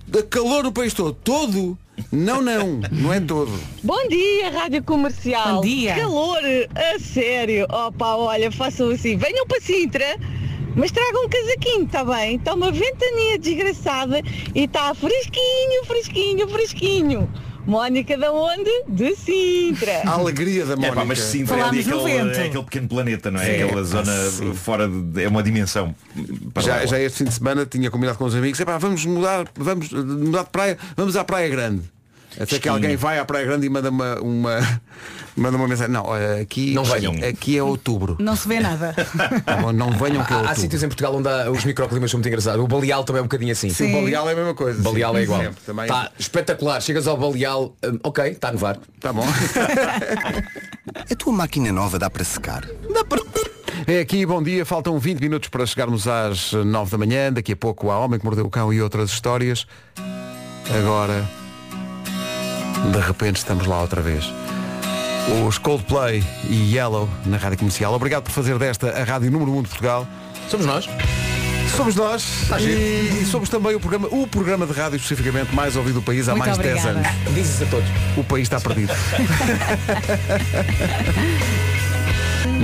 [0.07, 1.15] Da calor no país todo.
[1.25, 1.79] Todo?
[2.13, 2.81] Não, não.
[2.91, 3.51] Não é todo.
[3.83, 5.57] Bom dia, Rádio Comercial.
[5.57, 5.95] Bom dia.
[5.95, 6.41] Calor,
[6.75, 7.67] a sério.
[7.71, 9.17] Opa, olha, façam assim.
[9.17, 10.17] Venham para Sintra,
[10.77, 12.37] mas tragam um casaquinho, está bem?
[12.37, 14.21] Está uma ventania desgraçada
[14.55, 17.31] e está fresquinho, fresquinho, fresquinho.
[17.67, 18.71] Mónica da onde?
[18.89, 20.03] De Sintra.
[20.07, 20.95] A alegria da É Mónica.
[20.95, 23.45] pá, mas Sintra é, ali Falámos no aquele, é aquele pequeno planeta, não é?
[23.45, 23.63] Sim.
[23.63, 24.55] Aquela zona sim.
[24.55, 25.23] fora de.
[25.23, 25.95] É uma dimensão.
[26.17, 26.87] Já, paralela.
[26.87, 30.45] já este fim de semana tinha combinado com os amigos, epá, vamos mudar, vamos mudar
[30.45, 31.94] de praia, vamos à Praia Grande.
[32.41, 34.81] Até que alguém vai à Praia Grande e manda uma, uma,
[35.37, 35.93] manda uma mensagem.
[35.93, 37.15] Não, olha, aqui, Não venham.
[37.29, 38.17] aqui é outubro.
[38.19, 38.95] Não se vê nada.
[39.45, 40.61] Tá bom, Não venham que é Há, há outubro.
[40.61, 42.61] sítios em Portugal onde há- os microclimas são muito engraçados.
[42.63, 43.71] O Baleal também é um bocadinho assim.
[43.71, 44.81] Sim, o Baleal é a mesma coisa.
[44.81, 45.41] O Baleal Sim, é igual.
[45.43, 45.85] sempre, também.
[45.85, 46.81] Está espetacular.
[46.81, 48.79] Chegas ao Baleal, hum, ok, está a nevar.
[49.01, 49.25] Tá bom.
[51.11, 52.65] A tua máquina nova dá para secar?
[53.87, 54.65] É aqui, bom dia.
[54.65, 57.33] Faltam 20 minutos para chegarmos às 9 da manhã.
[57.33, 59.67] Daqui a pouco há Homem que Mordeu o Cão e outras histórias.
[60.79, 61.29] Agora,
[62.93, 64.25] de repente, estamos lá outra vez.
[65.47, 67.95] Os Coldplay e Yellow na Rádio Comercial.
[67.95, 70.07] Obrigado por fazer desta a Rádio Número 1 de Portugal.
[70.51, 70.89] Somos nós.
[71.75, 75.75] Somos nós Tá e, e somos também o programa, o programa de rádio especificamente mais
[75.75, 77.09] ouvido do país há Muito mais de 10 obrigada.
[77.09, 77.35] anos.
[77.35, 77.89] Diz isso a todos.
[78.17, 78.93] O país está perdido.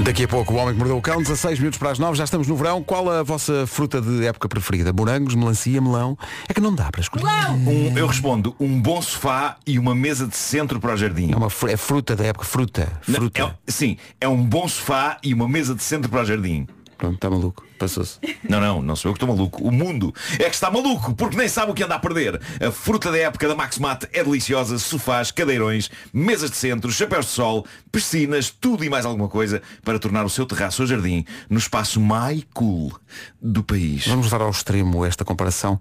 [0.05, 2.25] Daqui a pouco o Homem que Mordeu o Cão, 16 minutos para as 9, já
[2.25, 2.83] estamos no verão.
[2.83, 4.93] Qual a vossa fruta de época preferida?
[4.93, 6.17] Morangos, melancia, melão?
[6.49, 7.25] É que não dá para escolher.
[7.51, 11.33] Um- eu respondo, um bom sofá e uma mesa de centro para o jardim.
[11.33, 12.93] É, uma fru- é fruta da época, fruta.
[13.09, 13.43] Não, Fruta.
[13.67, 16.67] é- sim, é um bom sofá e uma mesa de centro para o jardim.
[16.99, 17.65] Pronto, está maluco.
[17.81, 18.19] Passou-se.
[18.47, 19.67] Não, não, não sou eu que estou maluco.
[19.67, 22.39] O mundo é que está maluco, porque nem sabe o que anda a perder.
[22.61, 27.31] A fruta da época da Maxmat é deliciosa, sofás, cadeirões, mesas de centro, chapéus de
[27.31, 31.57] sol, piscinas, tudo e mais alguma coisa para tornar o seu terraço ou jardim no
[31.57, 32.93] espaço mais cool
[33.41, 34.07] do país.
[34.07, 35.81] Vamos levar ao extremo esta comparação,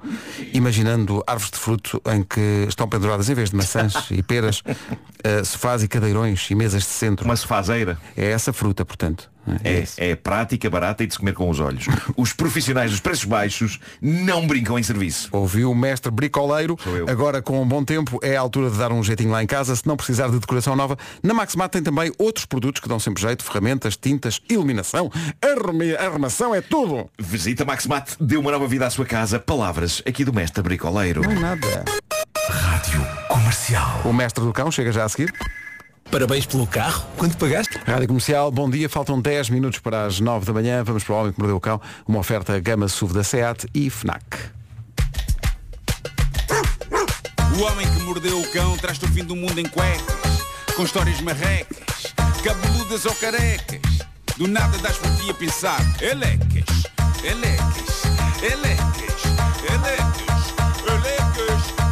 [0.53, 4.63] imaginando árvores de fruto em que estão penduradas, em vez de maçãs e peras,
[5.21, 7.25] eh, sofás e cadeirões e mesas de centro.
[7.25, 7.97] Uma sofazeira.
[8.15, 9.29] É essa fruta, portanto.
[9.63, 9.95] É, isso.
[9.97, 11.85] é prática, barata e de se comer com os olhos.
[12.17, 15.29] Os profissionais dos preços baixos não brincam em serviço.
[15.31, 16.77] Ouviu o mestre bricoleiro.
[17.09, 19.75] Agora, com um bom tempo, é a altura de dar um jeitinho lá em casa.
[19.75, 23.21] Se não precisar de decoração nova, na Maximat tem também outros produtos que dão sempre
[23.21, 23.43] jeito.
[23.43, 27.09] Ferramentas, tintas, iluminação, arrumi- arrumação, é tudo.
[27.17, 29.39] Visita Maxmat, dê uma nova vida à sua casa.
[29.39, 31.21] Palavras aqui do mestre bricoleiro.
[31.21, 31.85] Não é nada.
[32.49, 34.01] Rádio Comercial.
[34.05, 35.31] O mestre do cão chega já a seguir.
[36.11, 37.05] Parabéns pelo carro.
[37.17, 37.77] Quanto pagaste?
[37.85, 38.89] Rádio Comercial, bom dia.
[38.89, 40.83] Faltam 10 minutos para as 9 da manhã.
[40.83, 41.79] Vamos para o Homem que Mordeu o Cão.
[42.07, 44.59] Uma oferta gama SUV da SEAT e FNAC.
[47.59, 50.45] O homem que mordeu o cão traz-te o fim do mundo em cuecas,
[50.77, 53.81] com histórias marrecas, cabeludas ou carecas.
[54.37, 56.85] Do nada das por ti a pensar, elecas,
[57.21, 58.03] elecas,
[58.41, 59.23] elecas,
[59.69, 60.53] elecas,
[60.87, 61.73] elecas.
[61.77, 61.88] O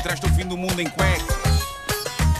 [0.00, 0.86] mordeu o fim do mundo em.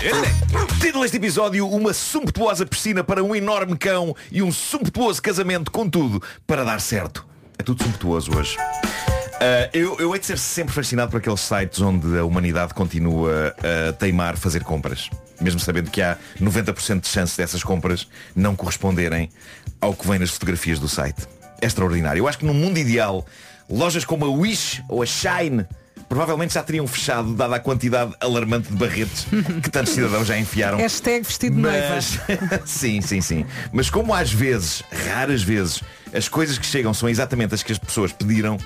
[0.00, 0.78] Elecas.
[0.80, 6.22] Título deste episódio, uma sumptuosa piscina para um enorme cão e um sumptuoso casamento, contudo,
[6.46, 7.26] para dar certo.
[7.58, 8.56] É tudo sumptuoso hoje.
[8.58, 13.54] Ah, eu, eu hei de ser sempre fascinado por aqueles sites onde a humanidade continua
[13.88, 15.10] a teimar fazer compras.
[15.38, 19.28] Mesmo sabendo que há 90% de chance dessas compras não corresponderem
[19.80, 21.26] ao que vem nas fotografias do site.
[21.60, 22.20] É extraordinário.
[22.20, 23.26] Eu acho que no mundo ideal,
[23.68, 25.66] lojas como a Wish ou a Shine
[26.10, 29.28] provavelmente já teriam fechado, dada a quantidade alarmante de barretes
[29.62, 30.76] que tantos cidadãos já enfiaram.
[30.76, 31.94] Hashtag vestido noiva.
[31.94, 32.18] Mas,
[32.68, 33.46] sim, sim, sim.
[33.72, 35.80] Mas como às vezes, raras vezes,
[36.12, 38.58] as coisas que chegam são exatamente as que as pessoas pediram,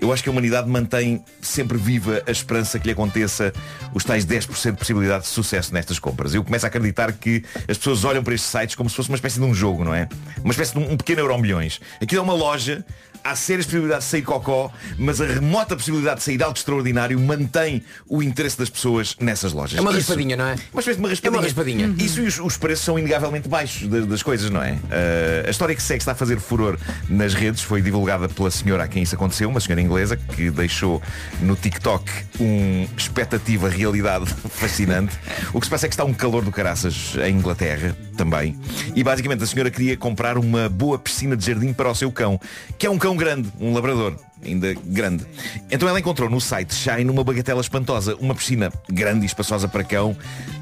[0.00, 3.52] eu acho que a humanidade mantém sempre viva a esperança que lhe aconteça
[3.92, 6.34] os tais 10% de possibilidade de sucesso nestas compras.
[6.34, 9.16] Eu começo a acreditar que as pessoas olham para estes sites como se fosse uma
[9.16, 10.08] espécie de um jogo, não é?
[10.44, 11.80] Uma espécie de um, um pequeno euro milhões.
[12.00, 12.84] Aquilo é uma loja
[13.24, 17.82] há sérias possibilidades de sair cocó, mas a remota possibilidade de sair algo extraordinário mantém
[18.08, 19.78] o interesse das pessoas nessas lojas.
[19.78, 20.56] É uma Isso- raspadinha, não é?
[20.72, 21.28] Uma espécie de uma raspadinha.
[21.28, 21.94] É uma raspadinha.
[21.98, 24.72] Isso e os, os preços são inegavelmente baixos das, das coisas, não é?
[24.72, 28.84] Uh, a história que segue está a fazer furor nas redes foi divulgada pela senhora
[28.84, 31.02] a quem isso aconteceu, uma senhora inglesa que deixou
[31.40, 32.04] no TikTok
[32.40, 35.16] um expectativa realidade fascinante.
[35.52, 38.56] O que se passa é que está um calor do caraças em Inglaterra também.
[38.94, 42.40] E basicamente a senhora queria comprar uma boa piscina de jardim para o seu cão,
[42.78, 44.14] que é um cão grande, um labrador.
[44.44, 45.24] ainda grande.
[45.70, 49.82] Então ela encontrou no site Shine uma bagatela espantosa, uma piscina grande e espaçosa para
[49.84, 50.16] cão.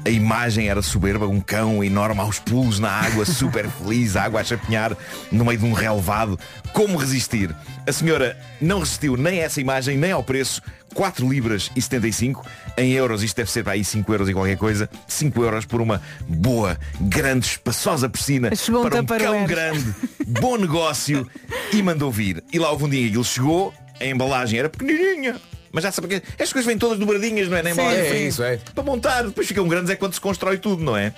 [0.05, 4.41] A imagem era soberba, um cão enorme aos pulos na água, super feliz, a água
[4.41, 4.95] a chapinhar
[5.31, 6.39] no meio de um relevado.
[6.73, 7.55] Como resistir?
[7.87, 10.61] A senhora não resistiu nem a essa imagem, nem ao preço.
[10.93, 12.45] 4 libras e 75
[12.77, 14.89] em euros isto deve ser para aí 5 euros e qualquer coisa.
[15.07, 19.95] 5 euros por uma boa grande espaçosa piscina Chegou para um cão grande.
[20.27, 21.27] Bom negócio.
[21.71, 22.43] E mandou vir.
[22.51, 25.39] E lá houve um dia que ele chegou a embalagem era pequenininha.
[25.71, 27.71] Mas já sabe que estas coisas vêm todas dobradinhas não é?
[27.71, 28.57] Embalagem é isso, é.
[28.57, 29.23] para montar.
[29.23, 31.13] Depois ficam grandes é quando se constrói tudo não é?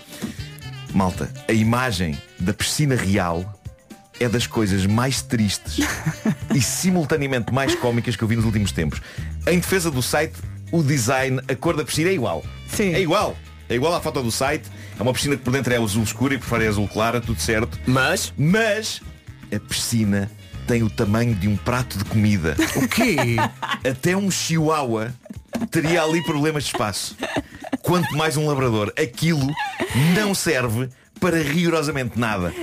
[0.93, 3.59] Malta a imagem da piscina real
[4.23, 5.85] é das coisas mais tristes
[6.53, 9.01] e simultaneamente mais cómicas que eu vi nos últimos tempos.
[9.47, 10.35] Em defesa do site,
[10.71, 12.43] o design, a cor da piscina é igual.
[12.67, 12.93] Sim.
[12.93, 13.35] É igual.
[13.69, 14.69] É igual à foto do site.
[14.97, 17.19] É uma piscina que por dentro é azul escuro e por fora é azul clara,
[17.21, 17.79] tudo certo.
[17.85, 18.33] Mas?
[18.37, 19.01] Mas
[19.53, 20.31] a piscina
[20.67, 22.55] tem o tamanho de um prato de comida.
[22.75, 23.15] O quê?
[23.89, 25.13] Até um chihuahua
[25.69, 27.17] teria ali problemas de espaço.
[27.81, 28.93] Quanto mais um labrador.
[28.97, 29.47] Aquilo
[30.15, 32.53] não serve para rigorosamente nada.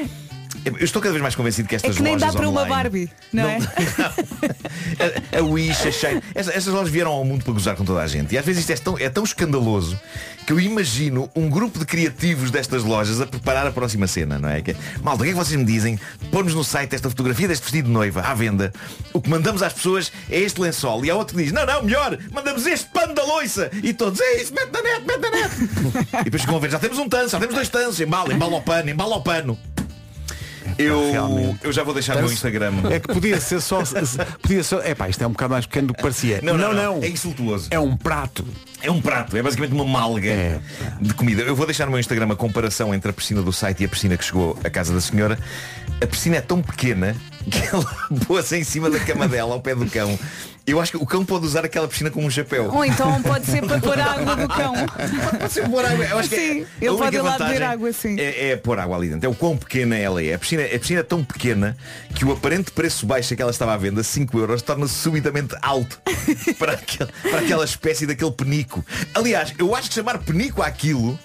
[0.64, 2.68] Eu estou cada vez mais convencido que É estas que nem dá para uma online-
[2.68, 3.58] Barbie, não, é?
[5.34, 6.22] a, a Wish, a Shine.
[6.34, 8.34] Estas, estas lojas vieram ao mundo para gozar com toda a gente.
[8.34, 9.98] E às vezes isto é tão, é tão escandaloso
[10.46, 14.48] que eu imagino um grupo de criativos destas lojas a preparar a próxima cena, não
[14.48, 14.60] é?
[14.60, 15.98] Que, Malta, o que é que vocês me dizem?
[16.30, 18.72] Pôr-nos no site esta fotografia deste vestido de noiva à venda.
[19.12, 21.04] O que mandamos às pessoas é este lençol.
[21.04, 23.70] E há outro que diz, não, não, melhor, mandamos este pano da loiça.
[23.82, 26.10] E todos, é isso, mete na net, mete na net.
[26.20, 28.00] e depois chegam a ver, já temos um tanso, já temos dois tansos.
[28.00, 29.58] Embala, embala o pano, embala o pano.
[30.80, 32.72] Eu, eu já vou deixar no meu Instagram.
[32.90, 33.82] É que podia ser só.
[34.40, 34.80] Podia ser.
[34.84, 36.40] É pá, isto é um bocado mais pequeno do que parecia.
[36.42, 37.02] Não, não, não.
[37.02, 37.68] É insultuoso.
[37.70, 38.46] É um prato.
[38.82, 40.58] É um prato, é basicamente uma malga É.
[41.00, 41.42] de comida.
[41.42, 43.88] Eu vou deixar no meu Instagram a comparação entre a piscina do site e a
[43.88, 45.38] piscina que chegou à casa da senhora.
[46.02, 47.14] A piscina é tão pequena
[47.50, 47.84] que ela
[48.26, 50.18] pôs em cima da cama dela, ao pé do cão.
[50.70, 52.70] Eu acho que o cão pode usar aquela piscina como um chapéu.
[52.72, 54.74] Ou então pode ser para pôr água do cão.
[55.38, 56.04] Pode ser pôr água.
[56.04, 58.20] Eu acho que Sim, é, ele pode ir lá beber água, sim.
[58.20, 59.26] É, é pôr água ali dentro.
[59.26, 60.34] É o quão pequena ela é.
[60.34, 61.76] A piscina, a piscina é tão pequena
[62.14, 66.00] que o aparente preço baixo que ela estava à venda, 5 euros, torna-se subitamente alto
[66.58, 68.84] para, para aquela espécie daquele penico.
[69.14, 71.18] Aliás, eu acho que chamar penico àquilo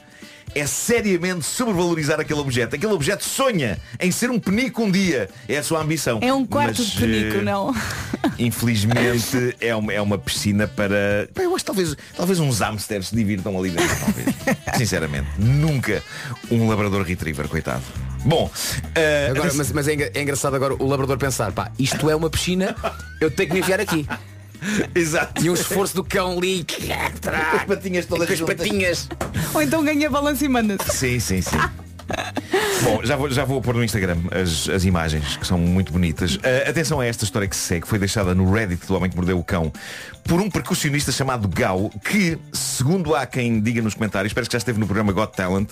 [0.56, 2.76] é seriamente sobrevalorizar aquele objeto.
[2.76, 5.30] Aquele objeto sonha em ser um penico um dia.
[5.50, 6.20] É a sua ambição.
[6.22, 7.76] É um quarto Mas, de penico, eh, não?
[8.40, 11.28] Infelizmente é uma, é uma piscina para.
[11.36, 14.28] Eu acho que talvez, talvez uns hamsters se divirtam ali dentro, talvez.
[14.78, 15.28] Sinceramente.
[15.38, 16.02] Nunca
[16.50, 17.84] um labrador retriever, coitado.
[18.24, 18.50] Bom,
[18.96, 22.16] eh, Agora, mas, mas é, engra- é engraçado agora o labrador pensar, pá, isto é
[22.16, 22.76] uma piscina,
[23.22, 24.08] eu tenho que me enfiar aqui.
[24.96, 25.44] Exato.
[25.44, 26.66] E um esforço do cão ali.
[27.56, 28.56] As patinhas todas com as juntas.
[28.56, 29.10] patinhas.
[29.54, 30.96] Ou então ganha balanço e manda-se.
[30.96, 31.58] Sim, sim, sim.
[32.84, 36.36] Bom, já vou, já vou pôr no Instagram as, as imagens, que são muito bonitas.
[36.36, 39.16] Uh, atenção a esta história que se segue, foi deixada no Reddit do Homem que
[39.16, 39.72] Mordeu o Cão
[40.24, 44.60] por um percussionista chamado Gau, que, segundo há quem diga nos comentários, parece que já
[44.60, 45.70] esteve no programa Got Talent,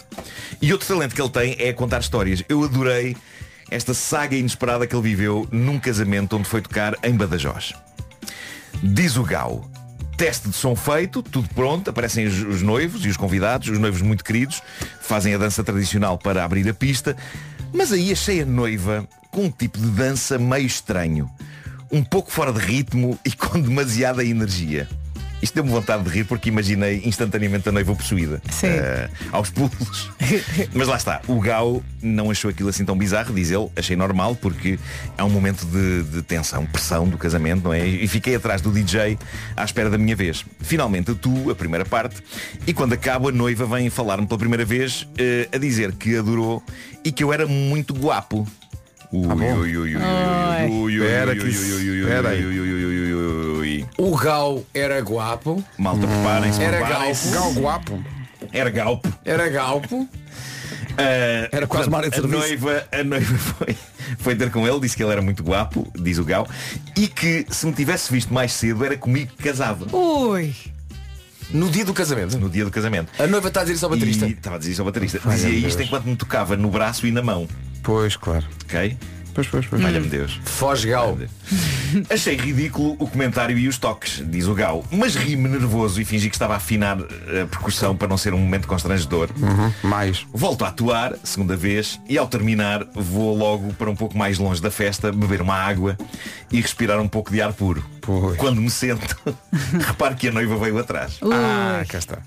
[0.61, 2.43] e outro talento que ele tem é contar histórias.
[2.47, 3.15] Eu adorei
[3.69, 7.73] esta saga inesperada que ele viveu num casamento onde foi tocar em Badajoz.
[8.81, 9.69] Diz o Gal.
[10.17, 14.01] Teste de som feito, tudo pronto, aparecem os, os noivos e os convidados, os noivos
[14.01, 14.61] muito queridos,
[15.01, 17.17] fazem a dança tradicional para abrir a pista,
[17.73, 21.29] mas aí achei a noiva com um tipo de dança meio estranho,
[21.91, 24.87] um pouco fora de ritmo e com demasiada energia.
[25.43, 28.41] Isto deu-me vontade de rir porque imaginei instantaneamente a noiva possuída.
[28.49, 28.67] Sim.
[28.67, 30.09] Eh, aos pulos.
[30.73, 34.35] Mas lá está, o Gal não achou aquilo assim tão bizarro, diz ele, achei normal
[34.37, 34.79] porque
[35.17, 37.85] é um momento de, de tensão, pressão do casamento, não é?
[37.85, 39.17] E fiquei atrás do DJ
[39.57, 40.45] à espera da minha vez.
[40.61, 42.23] Finalmente atuo a primeira parte
[42.65, 46.63] e quando acabo a noiva vem falar-me pela primeira vez eh, a dizer que adorou
[47.03, 48.47] e que eu era muito guapo.
[49.11, 51.89] Ui, ui, ui, ui, ui, ui, ui, ui, Espera ui, que ui, isso- ui, ui,
[51.89, 52.45] ui, espera aí.
[52.45, 53.12] ui, ui, ui, ui, ui, ui.
[53.97, 55.63] O Gal era guapo.
[55.77, 56.61] Malta, preparem-se.
[56.61, 57.29] Era preparem-se.
[57.29, 57.53] galpo.
[57.53, 58.03] Gal guapo.
[58.51, 59.13] Era galpo.
[59.25, 59.95] Era galpo.
[60.93, 62.39] Uh, Era quase uma área de a serviço.
[62.47, 63.75] noiva, a noiva foi,
[64.19, 66.47] foi ter com ele, disse que ele era muito guapo, diz o Gal,
[66.95, 69.87] e que se me tivesse visto mais cedo era comigo que casava.
[69.95, 70.53] Ui.
[71.49, 72.37] No dia do casamento.
[72.37, 73.11] No dia do casamento.
[73.17, 74.27] A noiva está a dizer isso ao baterista.
[74.27, 75.19] E estava a dizer isso ao baterista.
[75.25, 75.87] Ai, Dizia meu isto Deus.
[75.87, 77.47] enquanto me tocava no braço e na mão.
[77.81, 78.45] Pois, claro.
[78.65, 78.97] Ok?
[79.33, 79.81] Pois, pois, pois.
[79.81, 80.39] Valha-me Deus.
[80.43, 81.17] Foz Gal.
[82.09, 84.83] Achei ridículo o comentário e os toques, diz o Gal.
[84.91, 88.37] Mas ri-me nervoso e fingi que estava a afinar a percussão para não ser um
[88.37, 89.29] momento constrangedor.
[89.37, 89.73] Uhum.
[89.89, 90.25] Mais.
[90.33, 94.61] Volto a atuar, segunda vez, e ao terminar vou logo para um pouco mais longe
[94.61, 95.97] da festa, beber uma água
[96.51, 97.83] e respirar um pouco de ar puro.
[98.01, 98.37] Pois.
[98.37, 99.17] Quando me sento,
[99.87, 101.19] reparo que a noiva veio atrás.
[101.23, 102.19] Ah, cá está.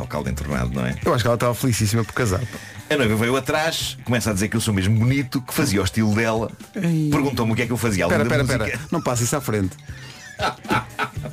[0.00, 0.96] Tal caldo entornado, não é?
[1.04, 2.40] Eu acho que ela estava felicíssima por casar.
[2.88, 5.84] A noiva veio atrás, começa a dizer que eu sou mesmo bonito, que fazia o
[5.84, 6.50] estilo dela.
[7.10, 8.80] Perguntou-me o que é que eu fazia Espera, espera, espera.
[8.90, 9.76] Não passa isso à frente.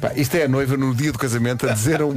[0.01, 2.13] Pá, isto é a noiva no dia do casamento a dizer a, um-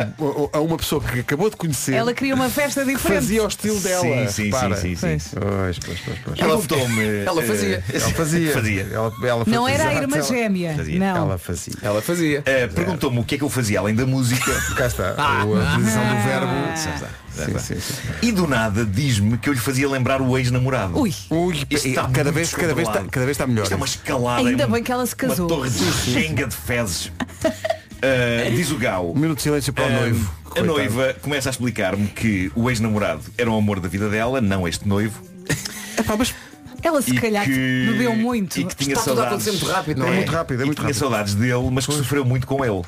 [0.52, 3.20] a uma pessoa que acabou de conhecer Ela queria uma festa diferente.
[3.20, 4.02] fazia o estilo dela.
[4.02, 4.76] Sim, sim, repara.
[4.76, 5.30] sim, sim, sim.
[5.40, 6.38] Pois, pois, pois, pois.
[6.38, 7.24] Ela contou-me.
[7.24, 7.76] Ela fazia.
[7.88, 8.52] eh, Ela fazia.
[8.52, 8.88] fazia.
[8.92, 9.74] Ela, ela Não fazia.
[9.82, 10.74] era a irmã ela- gêmea.
[10.76, 10.98] Fazia.
[10.98, 11.16] Não.
[11.16, 11.74] Ela fazia.
[11.82, 12.42] Ela fazia.
[12.44, 14.52] Eh, Perguntou-me o que é que eu fazia além da música.
[14.76, 15.14] Cá está.
[15.46, 17.10] O- a posição do verbo.
[17.34, 17.94] Sim, sim, sim.
[18.22, 20.98] E do nada diz-me que eu lhe fazia lembrar o ex-namorado.
[20.98, 23.62] Ui, Ui, está cada vez, cada vez está, cada vez está melhor.
[23.62, 24.48] Isto é uma escalada.
[24.48, 25.46] Ainda é um- bem que ela se casou.
[25.46, 27.06] Uma torre de Xenga de fezes.
[27.06, 29.10] Uh, diz o Gal.
[29.12, 30.30] Um minuto de silêncio para o um, noivo.
[30.44, 30.66] A Coitado.
[30.66, 34.86] noiva começa a explicar-me que o ex-namorado era o amor da vida dela, não este
[34.88, 35.22] noivo.
[35.96, 36.34] Epá, mas
[36.82, 38.58] ela se e calhar que- bebeu muito.
[38.60, 39.32] E que tinha Está tudo a saudades.
[39.48, 40.16] acontecer muito rápido, não É é?
[40.16, 40.98] muito rápido, é e muito tinha rápido.
[41.00, 42.82] saudades dele, mas que sofreu muito com ele.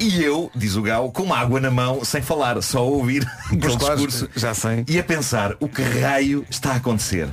[0.00, 3.26] E eu, diz o Gal, com uma água na mão, sem falar, só a ouvir
[3.46, 4.84] aquele claro, discurso já sei.
[4.88, 7.28] e a pensar o que raio está a acontecer.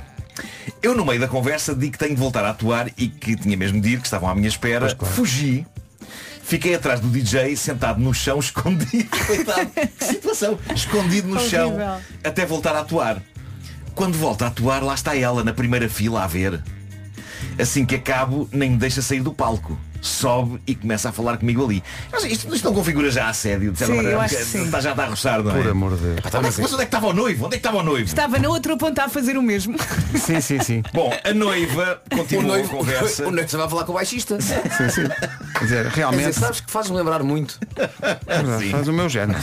[0.82, 3.56] Eu, no meio da conversa, digo que tenho de voltar a atuar e que tinha
[3.56, 4.88] mesmo de ir, que estavam à minha espera.
[5.14, 5.66] Fugi.
[6.42, 9.08] Fiquei atrás do DJ, sentado no chão, escondido.
[9.26, 10.58] Coitado, que situação.
[10.74, 11.76] Escondido no chão,
[12.24, 13.22] até voltar a atuar.
[14.00, 16.58] Quando volto a atuar, lá está ela, na primeira fila, a ver.
[17.58, 19.78] Assim que acabo, nem me deixa sair do palco.
[20.00, 21.82] Sobe e começa a falar comigo ali.
[22.10, 24.16] Mas isto, isto não configura já assédio, de certa Sim, maneira.
[24.16, 24.64] eu acho que porque sim.
[24.64, 25.54] Está já a roçar, não é?
[25.62, 26.18] Por amor de Deus.
[26.34, 27.46] Onde é que- mas onde é que estava o noivo?
[27.46, 28.04] Onde é que estava o noivo?
[28.06, 29.76] Estava na outra ponta a fazer o mesmo.
[30.20, 30.82] Sim, sim, sim.
[30.92, 33.22] Bom, a noiva O continuou noivo, a conversa.
[33.28, 34.40] o noivo estava a falar com o baixista.
[34.40, 34.54] sim,
[34.90, 35.02] sim.
[35.58, 37.58] Quer dizer, Quer realmente dizer, sabes que faz-me lembrar muito.
[38.60, 38.70] Sim.
[38.70, 39.38] faz o meu género.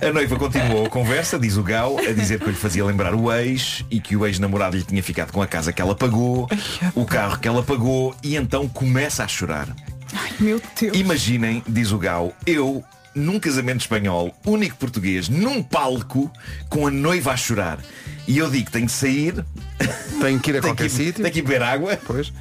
[0.00, 3.14] A noiva continuou a conversa, diz o Gal, a dizer que eu lhe fazia lembrar
[3.14, 6.48] o ex e que o ex-namorado lhe tinha ficado com a casa que ela pagou,
[6.94, 9.68] o carro que ela pagou e então começa a chorar.
[10.12, 10.96] Ai, meu Deus.
[10.96, 16.30] Imaginem, diz o Gal, eu num casamento espanhol, único português, num palco,
[16.68, 17.78] com a noiva a chorar.
[18.26, 19.44] E eu digo que tenho de sair,
[20.20, 21.14] Tenho que ir a tenho que, qualquer sítio.
[21.22, 22.32] tenho que ir beber água Pois.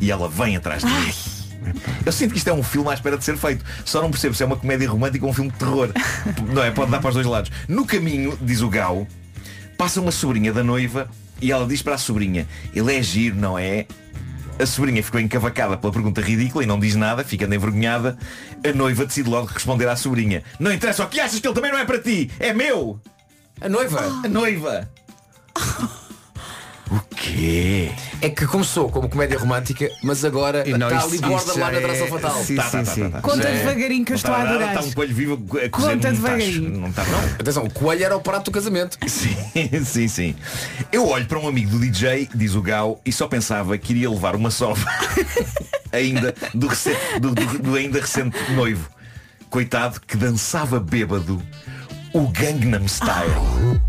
[0.00, 1.12] e ela vem atrás de mim.
[2.04, 3.64] Eu sinto que isto é um filme à espera de ser feito.
[3.84, 5.88] Só não percebo se é uma comédia romântica ou um filme de terror.
[6.52, 6.70] Não é?
[6.70, 7.50] Pode dar para os dois lados.
[7.66, 9.06] No caminho, diz o Gal,
[9.78, 11.08] passa uma sobrinha da noiva
[11.40, 13.86] e ela diz para a sobrinha, ele é giro, não é?
[14.58, 18.16] A sobrinha ficou encavacada pela pergunta ridícula e não diz nada, fica envergonhada.
[18.64, 20.44] A noiva decide logo responder à sobrinha.
[20.60, 23.00] Não interessa o que achas que ele também não é para ti, é meu!
[23.60, 24.88] A noiva A noiva!
[27.34, 27.90] Quê?
[28.20, 31.78] é que começou como comédia romântica, mas agora E não, está ali borderline já na
[31.78, 32.44] atração é- fatal.
[32.44, 33.02] Sim, Tá, tá, sim, tá, sim.
[33.02, 33.20] tá, tá.
[33.20, 34.68] Conta é- devagarinho que eu não estou a adorar.
[34.74, 36.80] Está um coelho vivo a cozer Conta um devagarinho.
[36.80, 37.18] Não está não.
[37.40, 38.96] Atenção, o coelho era o prato do casamento.
[39.08, 40.34] Sim, sim, sim.
[40.92, 44.08] Eu olho para um amigo do DJ, diz o Gal, e só pensava que iria
[44.10, 44.84] levar uma sova
[45.92, 48.88] ainda do, recente, do, do- do ainda recente noivo.
[49.50, 51.40] Coitado que dançava bêbado
[52.14, 53.80] o Gangnam Style.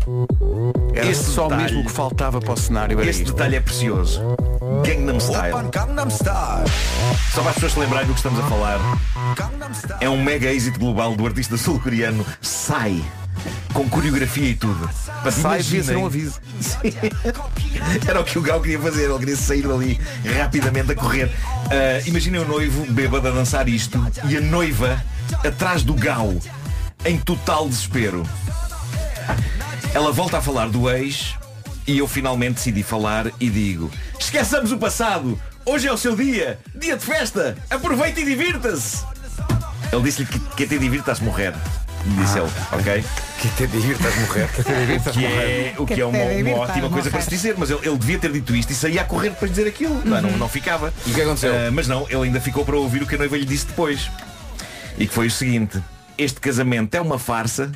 [0.94, 3.00] Era Este só detalhe- mesmo que faltava para o cenário.
[3.02, 3.32] Isto.
[3.32, 4.20] detalhe é precioso.
[4.84, 5.52] Gangnam Style.
[7.32, 8.78] Só para as pessoas se lembrarem do que estamos a falar.
[10.00, 13.04] É um mega êxito global do artista sul-coreano Psy.
[13.72, 14.88] Com coreografia e tudo.
[15.22, 16.40] Para devia ser um aviso.
[18.08, 20.00] Era o que o Gal queria fazer, ele queria sair dali
[20.38, 21.30] rapidamente a correr.
[21.70, 25.00] Ah, imaginem o noivo bêbado a dançar isto e a noiva
[25.44, 26.32] atrás do Gal,
[27.04, 28.22] em total desespero.
[29.94, 31.34] Ela volta a falar do ex
[31.86, 36.58] e eu finalmente decidi falar e digo Esqueçamos o passado, hoje é o seu dia,
[36.74, 39.04] dia de festa, aproveite e divirta-se.
[39.92, 41.54] Ele disse-lhe que quem te divirta-se morrer.
[42.04, 43.04] Disse ele, ok?
[43.40, 44.48] Que te divirtas morrer.
[44.56, 47.70] O que é, o que Que é uma, uma ótima coisa para se dizer, mas
[47.70, 50.00] ele, ele devia ter dito isto e saía a correr para dizer aquilo.
[50.04, 50.20] Não, é?
[50.20, 50.92] não, não ficava.
[51.04, 51.52] E o que aconteceu?
[51.52, 54.10] Ah, mas não, ele ainda ficou para ouvir o que a noiva lhe disse depois.
[54.98, 55.82] E que foi o seguinte,
[56.18, 57.72] este casamento é uma farsa,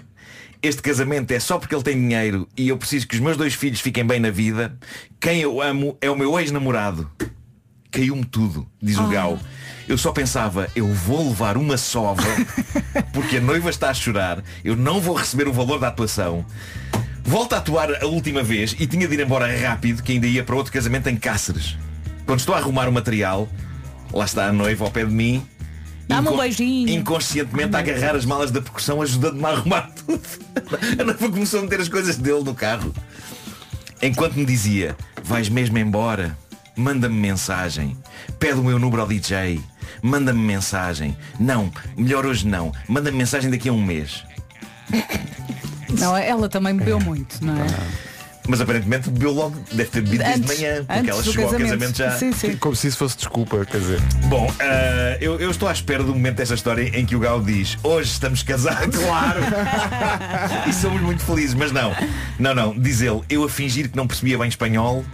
[0.63, 3.55] este casamento é só porque ele tem dinheiro e eu preciso que os meus dois
[3.55, 4.77] filhos fiquem bem na vida.
[5.19, 7.11] Quem eu amo é o meu ex-namorado.
[7.91, 9.39] Caiu-me tudo, diz o Gal.
[9.89, 12.23] Eu só pensava, eu vou levar uma sova
[13.13, 16.45] porque a noiva está a chorar, eu não vou receber o valor da atuação.
[17.25, 20.45] Volto a atuar a última vez e tinha de ir embora rápido, que ainda ia
[20.45, 21.77] para outro casamento em Cáceres.
[22.27, 23.49] Quando estou a arrumar o material,
[24.13, 25.45] lá está a noiva ao pé de mim.
[26.11, 26.89] Dá-me um beijinho.
[26.91, 30.21] Inconscientemente a agarrar as malas da percussão, ajudando-me a arrumar tudo.
[31.01, 32.93] A noiva começou a meter as coisas dele no carro.
[34.03, 36.37] Enquanto me dizia, vais mesmo embora,
[36.75, 37.97] manda-me mensagem,
[38.41, 39.61] pede o meu número ao DJ,
[40.03, 41.17] manda-me mensagem.
[41.39, 44.25] Não, melhor hoje não, manda-me mensagem daqui a um mês.
[45.99, 47.67] Não, ela também bebeu muito, não é?
[48.49, 51.55] Mas aparentemente bebeu logo, deve ter bebido desde Antes- manhã, porque ela chegou casamento.
[51.73, 52.11] ao casamento já.
[52.19, 52.57] Sim, sim.
[52.57, 54.01] Como se isso fosse desculpa, quer dizer.
[54.25, 57.41] Bom, ah, eu, eu estou à espera do momento desta história em que o Gal
[57.43, 59.41] diz Hoje estamos casados Claro
[60.69, 61.95] E somos muito felizes, mas não
[62.39, 65.05] Não, não, diz ele Eu a fingir que não percebia bem espanhol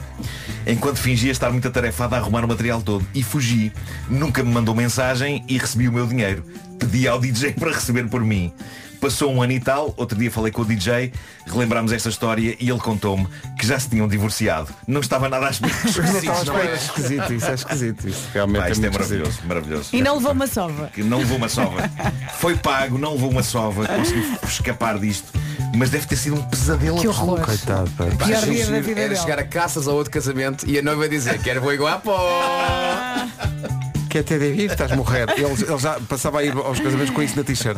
[0.66, 3.72] Enquanto fingia estar muito atarefado a arrumar o material todo E fugi
[4.08, 6.44] Nunca me mandou mensagem e recebi o meu dinheiro
[6.78, 8.52] Pedi ao DJ para receber por mim
[9.00, 11.12] Passou um ano e tal, outro dia falei com o DJ,
[11.46, 13.26] relembrámos esta história e ele contou-me
[13.58, 14.68] que já se tinham divorciado.
[14.86, 15.72] Não estava nada à espera.
[15.84, 16.70] Não estava à espera.
[16.70, 18.08] É esquisito, isso é esquisito.
[18.08, 19.48] Isso realmente Pá, é isto é muito maravilhoso, esquisito.
[19.48, 19.88] maravilhoso.
[19.92, 20.86] E não levou uma sova.
[20.92, 21.90] Que não levou uma sova.
[22.38, 25.26] Foi pago, não levou uma sova, conseguiu escapar disto.
[25.74, 27.40] Mas deve ter sido um pesadelo Que horror.
[27.40, 28.04] Coitado, pá.
[28.06, 29.20] Pá, Pior giro, dia da giro vida era dela.
[29.20, 32.16] chegar a caças a outro casamento e a noiva dizer quero vou igual pó.
[34.16, 35.28] Quer ter de vir, estás a morrer.
[35.36, 37.76] Ele, ele já passava a ir aos casamentos com isso na t-shirt.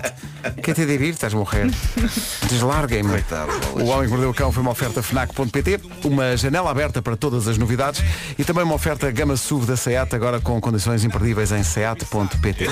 [0.62, 1.68] Quer ter de vir, estás a morrer.
[2.48, 3.10] Deslarguem-me.
[3.10, 7.16] Coitado, O Homem que Mordeu o Cão foi uma oferta FNAC.pt, uma janela aberta para
[7.16, 8.04] todas as novidades
[8.38, 12.66] e também uma oferta Gama SUV da SEAT, agora com condições imperdíveis em seat.pt.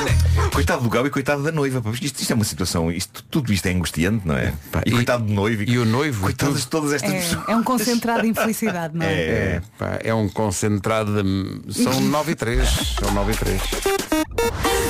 [0.55, 1.83] Coitado do Gal e coitado da noiva.
[2.01, 4.53] Isto, isto é uma situação, isto, tudo isto é angustiante, não é?
[4.85, 5.65] E, e- coitado do noivo.
[5.65, 6.63] E o noivo, e Coitadas tudo.
[6.63, 7.49] de todas estas pessoas.
[7.49, 9.13] É, é um concentrado de infelicidade, não é?
[9.13, 11.75] É, pá, é um concentrado de...
[11.83, 12.69] São 9 e 3.
[13.01, 13.56] São 9 e 3.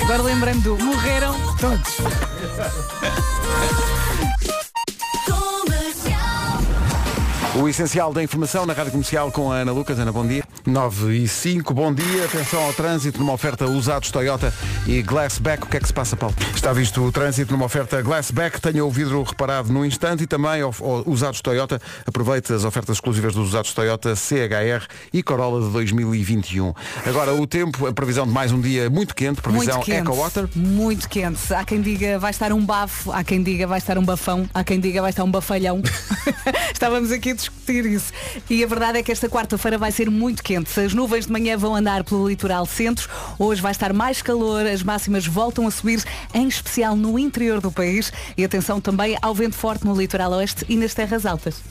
[0.02, 1.96] Agora lembrei-me do morreram todos.
[7.62, 9.98] O essencial da informação na Rádio Comercial com a Ana Lucas.
[9.98, 10.44] Ana, bom dia.
[10.66, 12.24] 9 e 5, bom dia.
[12.26, 14.52] Atenção ao trânsito numa oferta usados Toyota
[14.86, 15.62] e Glassback.
[15.64, 16.34] O que é que se passa, Paulo?
[16.54, 18.60] Está visto o trânsito numa oferta Glassback.
[18.60, 21.80] Tenha o vidro reparado no instante e também ao- ao usados Toyota.
[22.06, 26.74] Aproveite as ofertas exclusivas dos usados Toyota CHR e Corolla de 2021.
[27.06, 29.40] Agora o tempo, a previsão de mais um dia muito quente.
[29.40, 29.98] Previsão Muito quente.
[30.00, 30.48] EcoWater.
[30.54, 31.54] Muito quente.
[31.54, 34.62] Há quem diga vai estar um bafo, há quem diga vai estar um bafão, há
[34.62, 35.80] quem diga vai estar um bafalhão.
[36.72, 38.12] Estávamos aqui a discutir isso.
[38.48, 40.78] E a verdade é que esta quarta-feira vai ser muito quente.
[40.78, 43.08] As nuvens de manhã vão andar pelo litoral centro.
[43.38, 46.02] Hoje vai estar mais calor, as máximas voltam a subir,
[46.34, 48.12] em especial no interior do país.
[48.36, 51.62] E atenção também ao vento forte no litoral oeste e nas terras altas.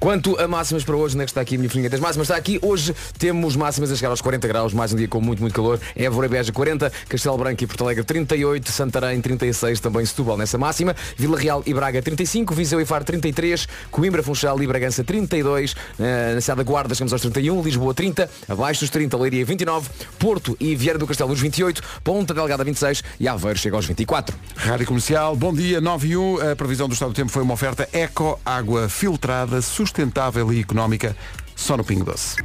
[0.00, 2.26] Quanto a máximas para hoje, onde é que está aqui a minha folhinha das máximas?
[2.28, 5.40] Está aqui, hoje temos máximas a chegar aos 40 graus, mais um dia com muito,
[5.40, 5.80] muito calor.
[5.96, 10.56] Évora e Beja 40, Castelo Branco e Porto Alegre 38, Santarém 36, também Setúbal nessa
[10.56, 15.74] máxima, Vila Real e Braga 35, Viseu e Faro 33, Coimbra, Funchal e Bragança 32,
[15.98, 19.90] eh, na cidade da Guarda chegamos aos 31, Lisboa 30, abaixo dos 30, Leiria 29,
[20.16, 24.36] Porto e Vieira do Castelo dos 28, Ponta Delgada 26 e Aveiro chega aos 24.
[24.54, 26.52] Rádio Comercial, bom dia, 9 e 1.
[26.52, 31.16] A previsão do estado do tempo foi uma oferta Eco, água filtrada, sustentável e económica,
[31.56, 32.36] só no Pingo Doce.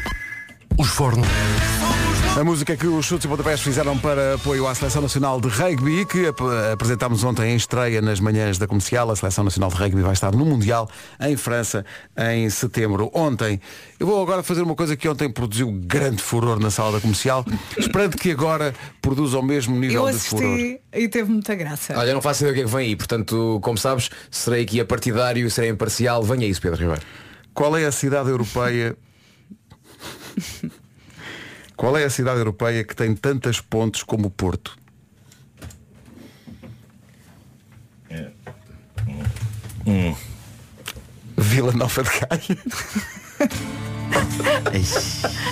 [0.78, 1.28] Os fornos.
[2.36, 6.04] A música que os chutes e pontapés fizeram para apoio à Seleção Nacional de Rugby,
[6.06, 6.40] que ap
[6.74, 9.12] apresentámos ontem em estreia nas manhãs da comercial.
[9.12, 10.90] A Seleção Nacional de Rugby vai estar no Mundial
[11.22, 11.86] em França
[12.18, 13.12] em setembro.
[13.14, 13.62] Ontem,
[14.00, 17.46] eu vou agora fazer uma coisa que ontem produziu grande furor na sala da comercial,
[17.78, 20.54] esperando que agora produza o mesmo nível Eu de furor.
[20.56, 21.94] assisti e teve muita graça.
[21.96, 24.80] Olha, não faço ideia do que é que vem aí, portanto, como sabes, serei aqui
[24.80, 27.04] a partidário, serei imparcial, venha isso, Pedro Ribeiro.
[27.54, 28.98] Qual é a cidade europeia?
[31.76, 34.78] Qual é a cidade europeia que tem tantas pontes como o Porto?
[39.86, 40.16] Hum.
[41.38, 42.58] Vila Nova de Gaia.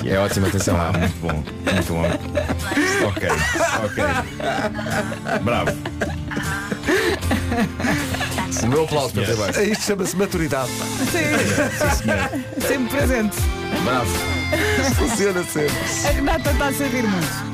[0.06, 0.80] É ótima atenção.
[0.80, 2.06] Ah, muito bom, muito bom.
[3.08, 3.28] ok,
[3.86, 4.04] ok.
[5.44, 5.72] Bravo.
[8.64, 9.72] O meu aplauso, Pedro Ribeiro.
[9.72, 10.72] Isto chama-se maturidade.
[10.72, 10.86] pá.
[10.86, 12.68] Sim.
[12.68, 13.38] Sempre presente.
[13.84, 14.12] Bravo.
[14.96, 15.74] Funciona sempre.
[16.06, 17.52] A Renata está a servir muito.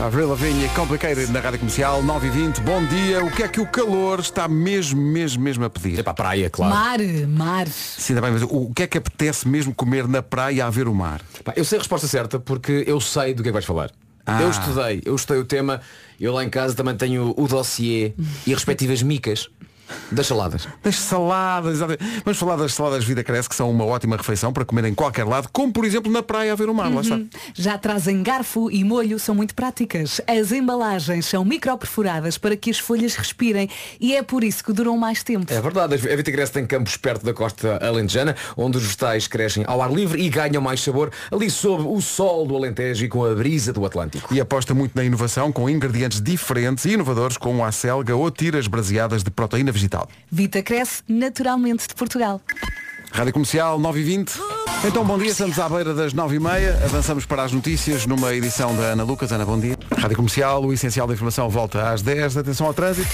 [0.00, 2.60] Avril Lavigne Complicated na Rádio Comercial 9 e 20.
[2.62, 3.24] Bom dia.
[3.24, 6.00] O que é que o calor está mesmo, mesmo, mesmo a pedir?
[6.00, 6.74] É para a praia, claro.
[6.74, 7.68] Mar, mar.
[7.68, 10.94] Sim, também, mas o que é que apetece mesmo comer na praia a ver o
[10.94, 11.20] mar?
[11.44, 13.92] Pá, eu sei a resposta certa porque eu sei do que é que vais falar.
[14.26, 14.42] Ah.
[14.42, 15.80] Eu estudei, eu estudei o tema,
[16.20, 18.12] eu lá em casa também tenho o dossiê
[18.46, 19.48] e respectivas micas
[20.10, 20.68] das saladas.
[20.82, 22.22] Das saladas, exatamente.
[22.24, 25.24] vamos falar das saladas Vida Cresce, que são uma ótima refeição para comer em qualquer
[25.24, 27.18] lado, como por exemplo na praia a ver o mar, lá está.
[27.54, 30.20] Já trazem garfo e molho, são muito práticas.
[30.26, 33.68] As embalagens são microperfuradas para que as folhas respirem
[34.00, 35.52] e é por isso que duram mais tempo.
[35.52, 39.64] É verdade, a Vita Cresce tem campos perto da costa alentejana, onde os vegetais crescem
[39.66, 43.24] ao ar livre e ganham mais sabor ali sob o sol do Alentejo e com
[43.24, 44.32] a brisa do Atlântico.
[44.34, 48.66] E aposta muito na inovação com ingredientes diferentes e inovadores como a selga ou tiras
[48.66, 49.81] braseadas de proteína vegetal.
[50.30, 52.40] Vita cresce naturalmente de Portugal.
[53.12, 54.32] Rádio Comercial 9 e 20.
[54.84, 56.80] Então bom dia, estamos à beira das 9 e meia.
[56.84, 59.30] Avançamos para as notícias numa edição da Ana Lucas.
[59.30, 59.76] Ana, bom dia.
[59.96, 62.38] Rádio Comercial, o essencial da informação volta às 10.
[62.38, 63.08] Atenção ao trânsito.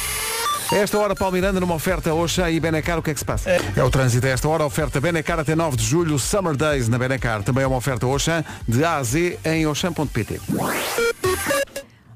[0.71, 3.51] Esta hora, Paulo Miranda, numa oferta Oxã e Benacar, o que é que se passa?
[3.51, 6.99] É, o trânsito a esta hora, oferta Benacar até 9 de julho, Summer Days na
[6.99, 7.43] Benacar.
[7.43, 10.41] Também é uma oferta Oxã, de A a Z em oxã.pt.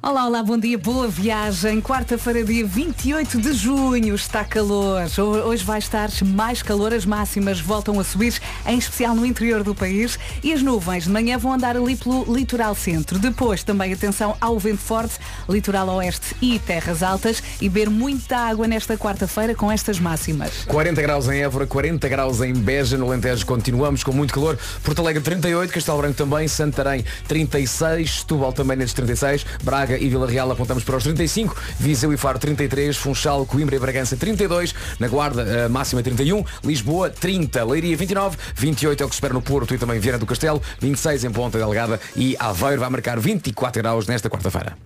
[0.05, 1.81] Olá, olá, bom dia, boa viagem.
[1.81, 5.05] Quarta-feira, dia 28 de junho, está calor.
[5.17, 8.35] Ho- Hoje vai estar mais calor, as máximas voltam a subir,
[8.67, 10.19] em especial no interior do país.
[10.43, 13.17] E as nuvens de manhã vão andar ali pelo litoral centro.
[13.17, 17.41] Depois, também atenção ao vento forte, litoral oeste e terras altas.
[17.61, 20.65] E beber muita água nesta quarta-feira com estas máximas.
[20.67, 24.59] 40 graus em Évora, 40 graus em Beja, no Alentejo continuamos com muito calor.
[24.83, 30.27] Porto Alegre 38, Castelo Branco também, Santarém 36, Setúbal também nesses 36, Braga e Vila
[30.27, 30.51] Real.
[30.51, 35.43] Apontamos para os 35, Viseu e Faro 33, Funchal, Coimbra e Bragança 32, na Guarda
[35.43, 39.75] eh, máxima 31, Lisboa 30, Leiria 29, 28 é o que se espera no Porto
[39.75, 42.81] e também Viana do Castelo, 26 em Ponta Delgada e Aveiro.
[42.81, 44.77] Vai marcar 24 graus nesta quarta-feira.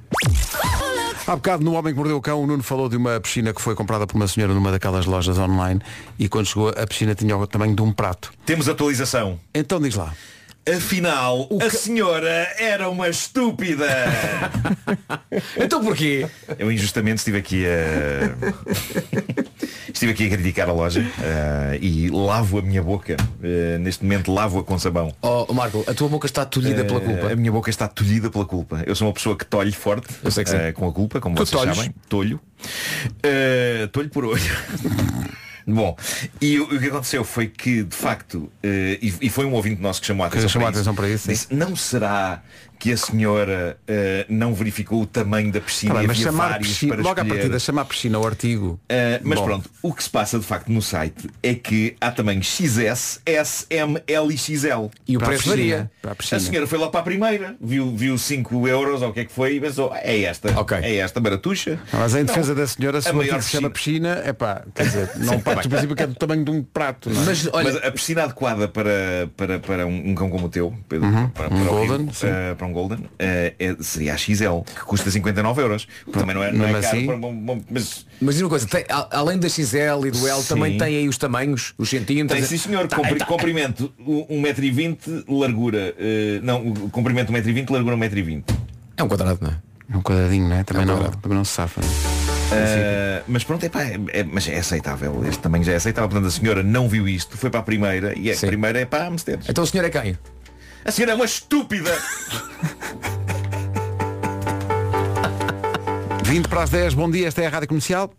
[1.27, 3.61] Há bocado no Homem que Mordeu o Cão, o Nuno falou de uma piscina que
[3.61, 5.81] foi comprada por uma senhora numa daquelas lojas online
[6.17, 8.33] e quando chegou a piscina tinha o tamanho de um prato.
[8.45, 9.39] Temos atualização.
[9.53, 10.15] Então diz lá.
[10.69, 13.87] Afinal, a senhora era uma estúpida.
[15.57, 16.27] então porquê?
[16.59, 18.35] Eu injustamente estive aqui a.
[19.95, 23.17] estive aqui a criticar a loja eh, e lavo a minha boca.
[23.45, 25.15] Eh, neste momento lavo-a com sabão.
[25.23, 27.29] Oh, Marco, a tua boca está tolhida pela culpa.
[27.29, 28.83] Eh, A minha boca está tolhida pela culpa.
[28.85, 30.57] Eu sou uma pessoa que tolhe forte Eu sei que sim.
[30.75, 31.77] com a culpa, como Tu vocês tolhes?
[31.77, 31.95] sabem.
[32.09, 32.41] Tolho.
[33.93, 34.43] Tolho por olho.
[35.67, 35.97] Bom,
[36.41, 39.83] e o, o que aconteceu foi que, de facto, eh, e, e foi um ouvinte
[39.83, 41.33] nosso que chamou a atenção, chamou a para, atenção para isso, sim.
[41.33, 42.41] Disse, não será
[42.79, 46.31] que a senhora eh, não verificou o tamanho da piscina Tá bem, e mas havia
[46.31, 47.39] chamar vários piscina, para logo à escolher?
[47.41, 48.67] partida, chamar piscina ao artigo.
[48.67, 48.79] Uh,
[49.23, 49.45] mas Bom.
[49.45, 53.67] pronto, o que se passa de facto no site é que há tamanhos XS, S,
[53.71, 54.87] M, L e XL.
[55.07, 55.91] E o Para preço varia.
[56.03, 59.21] Para a senhora foi lá para a primeira, viu, viu 5 euros ou o que
[59.21, 60.79] é que foi e pensou, é esta, Ok.
[60.83, 61.79] é esta baratuxa.
[61.93, 64.85] Mas em Não, defesa da senhora, se a maior se chama piscina, é pá, quer
[64.85, 67.11] dizer, não Sim, parte do princípio que é do tamanho de um prato.
[67.11, 67.25] Não é?
[67.25, 70.75] Mas olha, Mas a piscina adequada para, para, para um, um cão como o teu,
[70.89, 74.61] Pedro, para, Um para o Golden, Rio, uh, um Golden, uh, é- seria a XL,
[74.65, 75.87] que custa 59 euros.
[76.13, 77.07] Também não é, não é Mesmo caro assim?
[77.07, 80.41] para um- um- mas Mas diz uma coisa, tem- além da XL e do L,
[80.43, 80.49] Sim.
[80.49, 82.39] também tem aí os tamanhos, os centímetros.
[82.41, 83.27] Tem sim senhor, Tá, Compri- tá.
[83.27, 83.93] comprimento
[84.29, 85.95] 1,20m, largura.
[85.99, 88.45] eh, não, comprimento 1,20m, largura 1,20m.
[88.97, 89.57] É um quadrado, não é?
[89.93, 90.65] É um quadradinho, não é?
[90.65, 91.19] Também, É um não, quadrado.
[91.23, 91.81] também não se safa.
[91.81, 92.17] não é?
[92.47, 95.25] Uh, mas pronto, epá, é, é- mas é aceitável.
[95.29, 96.09] Este tamanho já é aceitável.
[96.09, 98.47] Portanto, a senhora não viu isto, foi para a primeira e a Sim.
[98.47, 99.49] primeira é para a Mercedes.
[99.49, 100.17] Então o senhor é quem?
[100.87, 101.91] A senhora é uma estúpida!
[106.25, 108.15] 20 para as 10, bom dia, esta é a Rádio Comercial.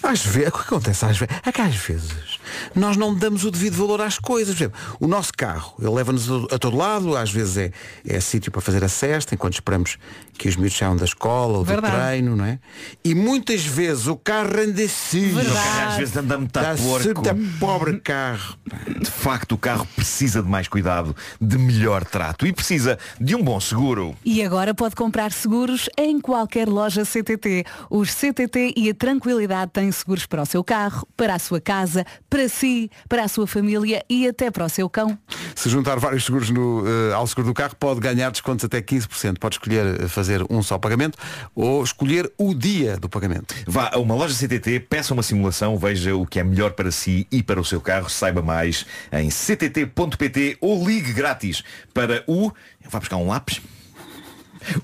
[0.00, 1.36] Às vezes, o que acontece às vezes?
[1.44, 2.37] É que às vezes
[2.74, 4.54] nós não damos o devido valor às coisas.
[4.54, 7.72] Por exemplo, o nosso carro, ele leva-nos a, todo lado, às vezes é,
[8.06, 9.98] é sítio para fazer a cesta, enquanto esperamos
[10.38, 11.96] que os miúdos saiam da escola ou do Verdade.
[11.96, 12.58] treino, não é?
[13.04, 15.32] E muitas vezes o carro anda assim.
[15.32, 15.50] Verdade.
[15.50, 17.34] O carro às vezes anda muito a porco.
[17.58, 18.56] pobre carro.
[19.00, 23.42] De facto, o carro precisa de mais cuidado, de melhor trato e precisa de um
[23.42, 24.14] bom seguro.
[24.24, 27.64] E agora pode comprar seguros em qualquer loja CTT.
[27.90, 32.04] Os CTT e a Tranquilidade têm seguros para o seu carro, para a sua casa,
[32.30, 35.18] para si, para a sua família e até para o seu cão.
[35.54, 39.38] Se juntar vários seguros no, eh, ao seguro do carro, pode ganhar descontos até 15%.
[39.38, 41.18] Pode escolher eh, fazer um só pagamento
[41.54, 43.54] ou escolher o dia do pagamento.
[43.66, 47.26] Vá a uma loja CTT, peça uma simulação, veja o que é melhor para si
[47.30, 52.52] e para o seu carro, saiba mais em ctt.pt ou ligue grátis para o...
[52.88, 53.60] Vá buscar um lápis.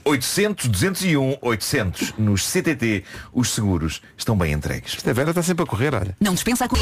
[0.05, 4.95] 800 201 800 nos CTT os seguros estão bem entregues.
[4.97, 6.17] Esta Vera está sempre a correr, olha.
[6.21, 6.77] Não dispensa a co-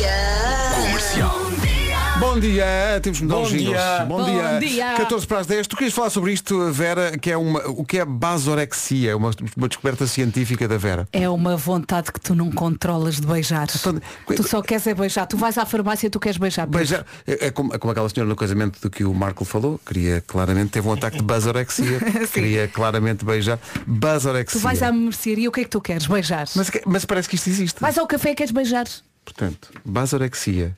[2.22, 2.64] Bom dia,
[3.02, 3.68] temos de mudar Bom os jingles.
[3.76, 4.04] dia.
[4.06, 4.58] Bom, Bom dia.
[4.60, 4.94] dia.
[4.96, 5.66] 14 para as 10.
[5.66, 9.66] Tu querias falar sobre isto, Vera, que é uma, o que é basorexia, uma, uma
[9.68, 11.08] descoberta científica da Vera.
[11.12, 13.66] É uma vontade que tu não controlas de beijar.
[13.74, 14.00] Então,
[14.36, 15.26] Tu só queres é beijar.
[15.26, 16.64] Tu vais à farmácia e tu queres beijar.
[16.66, 19.80] Beijar, é, é como, é como aquela senhora no casamento do que o Marco falou,
[19.84, 21.98] queria claramente, teve um ataque de basorexia,
[22.32, 23.58] queria claramente beijar.
[23.84, 24.60] Basorexia.
[24.60, 26.06] Tu vais à mercearia e o que é que tu queres?
[26.06, 26.46] Beijar.
[26.54, 27.80] mas, que- mas parece que isto existe.
[27.80, 28.86] Vais ao café e queres beijar.
[29.24, 30.76] Portanto, basorexia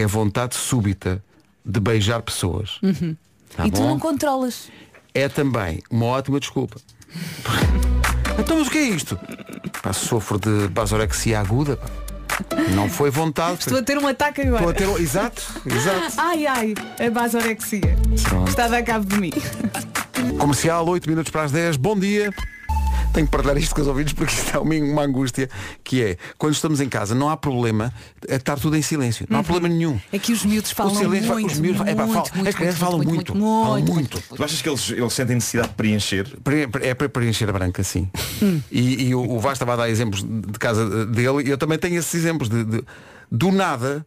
[0.00, 1.22] é a vontade súbita
[1.64, 2.78] de beijar pessoas.
[2.80, 3.16] Tá Uhum.
[3.66, 3.88] e tu bom?
[3.88, 4.68] não controlas.
[5.14, 6.76] é também uma ótima desculpa.
[8.38, 9.18] então, mas o que é isto?
[9.82, 11.76] Pá, sofro de basorexia aguda.
[11.76, 11.86] pá.
[12.74, 13.60] Não foi vontade.
[13.60, 14.70] Estou a ter um ataque agora.
[14.70, 16.12] Estou a ter Exato, exato.
[16.18, 16.74] Ai ai,
[17.06, 17.96] a basorexia.
[18.28, 18.48] Pronto.
[18.48, 19.32] Está a dar cabo de mim.
[20.38, 21.76] Comercial, 8 minutos para as 10.
[21.78, 22.30] Bom dia.
[23.16, 25.48] Tenho que partilhar isto com os ouvintes porque isto é uma, uma angústia
[25.82, 27.90] que é, quando estamos em casa, não há problema
[28.28, 29.26] é estar tudo em silêncio.
[29.30, 29.98] Não há problema nenhum.
[30.12, 32.48] É que os miúdos falam o silêncio, muito, os miúdos, muito, é, pá, falam- muito,
[32.48, 34.36] as crianças muito, falam muito, muito, muito, muito, muito.
[34.36, 36.28] Tu achas que eles, eles sentem necessidade de preencher?
[36.44, 38.10] Pre- É para preencher a branca, sim.
[38.70, 41.78] E, e o, o Vasco estava a dar exemplos de casa dele e eu também
[41.78, 42.84] tenho esses exemplos de, de-
[43.32, 44.04] do nada.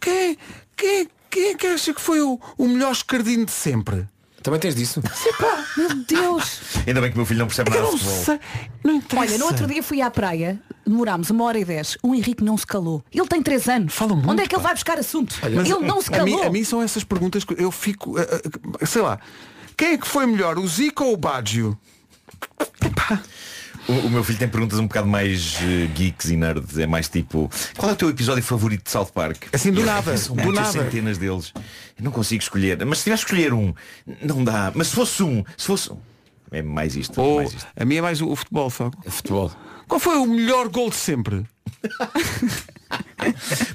[0.00, 0.36] Quem,
[0.76, 4.06] quem, quem é que acha que foi o, o melhor escardinho de sempre?
[4.44, 5.02] Também tens disso?
[5.76, 6.60] Meu Deus!
[6.86, 8.24] Ainda bem que o meu filho não percebe nada de não futebol.
[8.24, 8.40] sei.
[8.84, 9.26] Não interessa.
[9.26, 11.96] Olha, no outro dia fui à praia, demorámos uma hora e dez.
[12.02, 13.02] O Henrique não se calou.
[13.10, 13.98] Ele tem três anos.
[14.02, 15.34] Onde é que ele vai buscar assunto?
[15.42, 16.46] Mas ele não se a mim, calou.
[16.46, 18.18] a mim são essas perguntas que eu fico.
[18.18, 18.42] eh,
[18.80, 19.18] eh, sei lá.
[19.78, 21.76] Quem é que foi melhor, o Zico ou o Baggio?
[23.86, 26.78] O, o meu filho tem perguntas um bocado mais eh, geeks e nerds.
[26.78, 29.44] É mais tipo, qual é o teu episódio favorito de South Park?
[29.52, 30.70] Assim, do eu- nada, São do nada.
[30.72, 31.52] centenas deles.
[31.98, 32.82] Eu não consigo escolher.
[32.86, 33.74] Mas se tivesse que escolher um,
[34.22, 34.72] não dá.
[34.74, 35.98] Mas se fosse um, se fosse um.
[36.54, 37.20] É mais isto.
[37.20, 37.66] Ou mais isto.
[37.76, 38.90] a minha é mais o, o futebol, só.
[39.06, 39.50] Futebol.
[39.88, 41.44] Qual foi o melhor gol de sempre?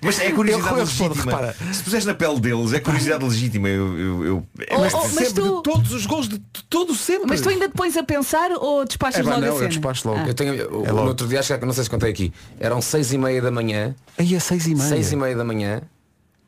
[0.03, 1.31] Mas é curiosidade Eu respondo, legítima.
[1.37, 1.73] repara.
[1.73, 3.67] Se puseres na pele deles, é curiosidade legítima.
[3.67, 6.95] Eu, eu, eu- é Oh, oh, mas tu- de todos os gols, de t- todo
[6.95, 7.27] sempre.
[7.27, 9.69] Mas tu ainda te pões a pensar ou despachas É, logo não, a eu cena?
[9.69, 10.19] despacho logo.
[10.21, 10.27] Ah.
[10.27, 11.01] Eu tenho, o- É logo.
[11.03, 13.51] no outro dia, acho que não sei se contei aqui, eram seis e meia da
[13.51, 14.87] manhã, Aí é seis e meia.
[14.87, 15.81] seis e meia da manhã,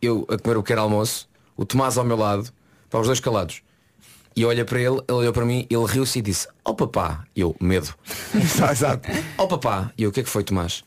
[0.01, 1.27] eu a comer o pequeno almoço,
[1.57, 2.49] o Tomás ao meu lado,
[2.89, 3.61] para os dois calados.
[4.35, 7.41] E olhei para ele, ele olhou para mim, ele riu-se e disse, ó papá, E
[7.41, 7.93] eu, medo.
[8.71, 9.09] Exato.
[9.37, 10.83] Ó papá, e eu, o que é que foi Tomás?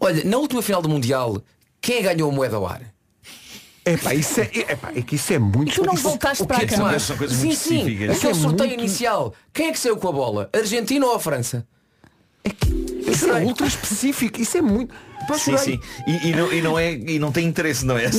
[0.00, 1.42] Olha, na última final do Mundial,
[1.80, 2.80] quem ganhou a moeda ao ar?
[3.84, 5.70] É pá, isso é, é, pá, é que isso é muito.
[5.72, 8.26] E tu não isso- voltaste para que a é são coisas sim, sim, aquele Isso
[8.28, 9.34] é sorteio muito- inicial.
[9.52, 10.50] Quem é que saiu com a bola?
[10.52, 11.66] Argentina ou a França?
[13.06, 14.40] Isso é ultra específico.
[14.40, 14.94] Isso é muito.
[15.26, 15.80] Pá, Sim, sim.
[16.06, 18.10] E, e não, e, não é, e não tem interesse, não é?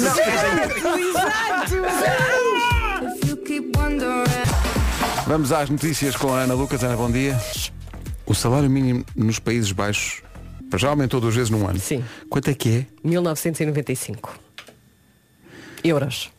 [5.30, 6.84] Vamos às notícias com a Ana Lucas.
[6.84, 7.40] Ana, bom dia.
[8.26, 10.24] O salário mínimo nos Países Baixos
[10.76, 11.80] já aumentou duas vezes num ano.
[11.80, 12.04] Sim.
[12.28, 12.86] Quanto é que é?
[13.08, 14.40] 1995
[15.84, 16.32] euros.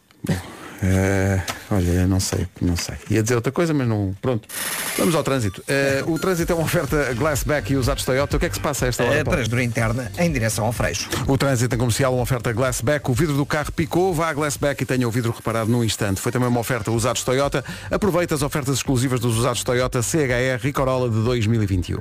[0.82, 2.94] Eh, olha, não sei, não sei.
[3.10, 4.14] Ia dizer outra coisa, mas não.
[4.20, 4.48] Pronto.
[4.96, 5.62] Vamos ao trânsito.
[5.68, 8.36] Eh, o trânsito é uma oferta Glassback e usados Toyota.
[8.36, 9.14] O que é que se passa a esta hora?
[9.14, 9.36] Eh, Paulo?
[9.36, 11.08] Trasdura interna em direção ao Freixo.
[11.26, 13.10] O trânsito em comercial, uma oferta Glassback.
[13.10, 16.20] O vidro do carro picou, vá a Glassback e tenha o vidro reparado num instante.
[16.20, 17.62] Foi também uma oferta usados Toyota.
[17.90, 21.98] Aproveita as ofertas exclusivas dos usados Toyota CHR e Corolla de 2021.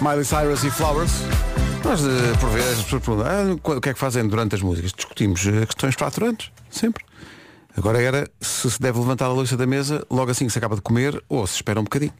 [0.00, 1.12] Miley Cyrus e Flowers.
[1.84, 4.62] Nós, eh, por vezes, as pessoas perguntam, ah, o que é que fazem durante as
[4.62, 4.92] músicas?
[4.92, 7.04] Discutimos eh, questões fraturantes, sempre.
[7.76, 10.74] Agora era se se deve levantar a louça da mesa logo assim que se acaba
[10.76, 12.12] de comer ou se espera um bocadinho.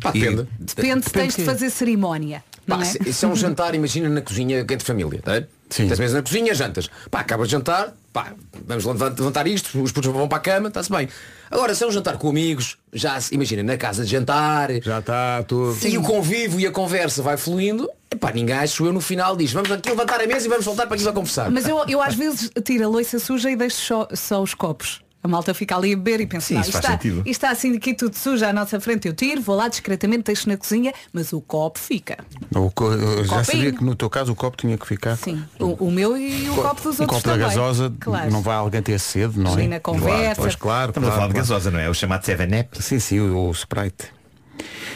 [0.00, 0.48] Pá, E- depende.
[0.58, 2.42] Depende se tens de fazer cerimónia.
[2.66, 2.86] Não Pá, é?
[2.86, 5.42] se- Isso é um jantar, imagina na cozinha entre família, tá?
[5.70, 5.86] Sim.
[5.88, 6.88] Tens mesmo na cozinha, jantas.
[7.10, 8.32] Pá, acaba de jantar, pá,
[8.66, 11.08] vamos levantar, levantar isto, os putos vão para a cama, está-se bem.
[11.50, 14.98] Agora, se é um jantar com amigos, já se- imagina, na casa de jantar, Já
[14.98, 15.76] está tudo.
[15.86, 19.52] e o convívio e a conversa vai fluindo, epá, ninguém acho eu no final diz,
[19.52, 21.50] vamos aqui levantar a mesa e vamos voltar para aqui a conversar.
[21.50, 25.04] Mas eu, eu às vezes tiro a louça suja e deixo só, só os copos.
[25.24, 27.16] A malta fica ali a beber e pensa, Sim, "Não, isso faz está, sentido.
[27.18, 29.08] isto está assim aqui tudo sujo à nossa frente.
[29.08, 32.18] Eu tiro, vou lá discretamente, deixo na cozinha, mas o copo fica.
[32.54, 33.44] O co- eu já Copinho.
[33.44, 35.16] sabia que no teu caso o copo tinha que ficar.
[35.16, 35.42] Sim.
[35.58, 37.48] O, o meu e o copo dos outros copo da também.
[37.48, 38.30] gasosa Claro.
[38.30, 39.62] não vai alguém ter sede, não é?
[39.62, 40.40] Sim, na conversa.
[40.40, 41.48] Pois claro, Estamos a claro, falar de claro.
[41.48, 41.90] gasosa, não é?
[41.90, 42.80] O chamado 7-Up.
[42.80, 44.14] Sim, sim, o, o Sprite.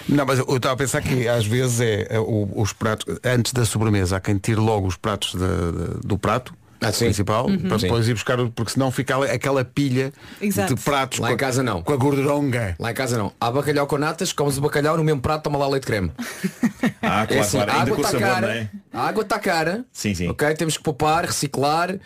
[0.09, 3.53] Não, mas eu estava a pensar que às vezes é, é, o- os pratos, antes
[3.53, 7.59] da sobremesa, há quem tire logo os pratos da- do prato Ah, principal, Uhum.
[7.69, 10.75] para depois ir buscar, porque senão fica aquela pilha Exato.
[10.75, 11.83] de pratos Lá com, em casa não.
[11.83, 12.75] com a gorduronga.
[12.79, 13.31] Lá em casa não.
[13.39, 16.11] Há bacalhau com natas, comes o bacalhau no mesmo prato, toma lá leite creme.
[17.03, 17.71] Ah, claro, É assim, claro.
[17.73, 18.69] a água está cara, é?
[18.93, 19.85] a água está cara.
[19.93, 20.29] Sim, sim.
[20.29, 21.97] Ok, temos que poupar, reciclar,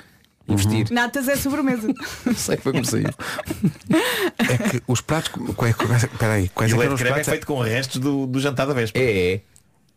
[0.48, 0.90] investir.
[0.90, 1.88] Natas é sobremesa.
[2.24, 3.08] Não sei foi como saiu.
[4.38, 5.30] É que os pratos.
[5.56, 7.30] Quais, quais, peraí, quais E é o que eram leite os creme é pratos?
[7.30, 9.04] feito com restos do, do jantar da véspera.
[9.04, 9.40] É,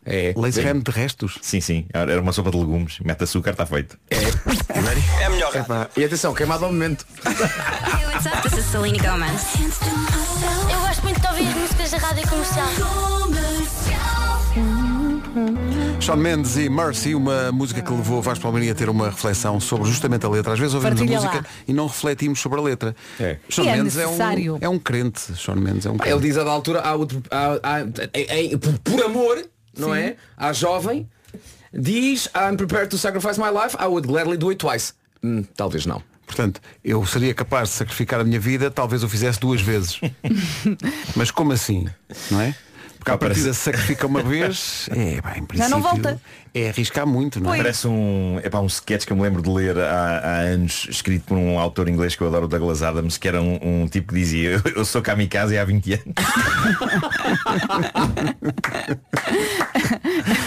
[0.06, 0.34] é.
[0.36, 0.62] Leite Sim.
[0.62, 1.38] creme de restos.
[1.42, 1.86] Sim, sim.
[1.92, 2.98] Era uma sopa de legumes.
[3.00, 3.98] Mete açúcar, está feito.
[4.10, 5.52] É melhor.
[5.96, 7.04] E atenção, queimado ao momento.
[7.26, 8.42] Hey, what's up?
[8.48, 9.42] This is Selena Gomez.
[10.72, 12.68] Eu gosto muito de ouvir as músicas da rádio comercial.
[16.00, 19.60] Sean Mendes e Mercy, uma música que levou o Vasco Palmeirinho a ter uma reflexão
[19.60, 20.54] sobre justamente a letra.
[20.54, 21.46] Às vezes ouvimos Partilha a música lá.
[21.66, 22.96] e não refletimos sobre a letra.
[23.20, 23.36] É.
[23.50, 24.54] Sean E é Mendes é necessário.
[24.54, 25.20] um, é um crente.
[25.36, 26.14] Sean Mendes é um crente.
[26.14, 27.80] Ele diz a da altura, há outro- há- há-
[28.14, 29.44] é- é- por- por amor,
[29.76, 30.16] não é?
[30.36, 31.06] À jovem,
[31.74, 34.94] diz I'm prepared to sacrifice my life, I would gladly do it twice.
[35.22, 36.02] Hum, talvez não.
[36.26, 39.98] Portanto, eu seria capaz de sacrificar a minha vida, talvez o fizesse duas vezes.
[41.16, 41.86] Mas como assim?
[42.30, 42.54] Não é?
[43.08, 46.20] Porque à partida se sacrifica uma vez, é, bem, em princípio, Já não volta.
[46.54, 47.58] É arriscar muito, não é?
[47.58, 51.24] Parece um, é um sketch que eu me lembro de ler há, há anos, escrito
[51.24, 54.12] por um autor inglês que eu adoro, o Douglas Adams, que era um, um tipo
[54.12, 56.04] que dizia, eu, eu sou kamikaze há 20 anos.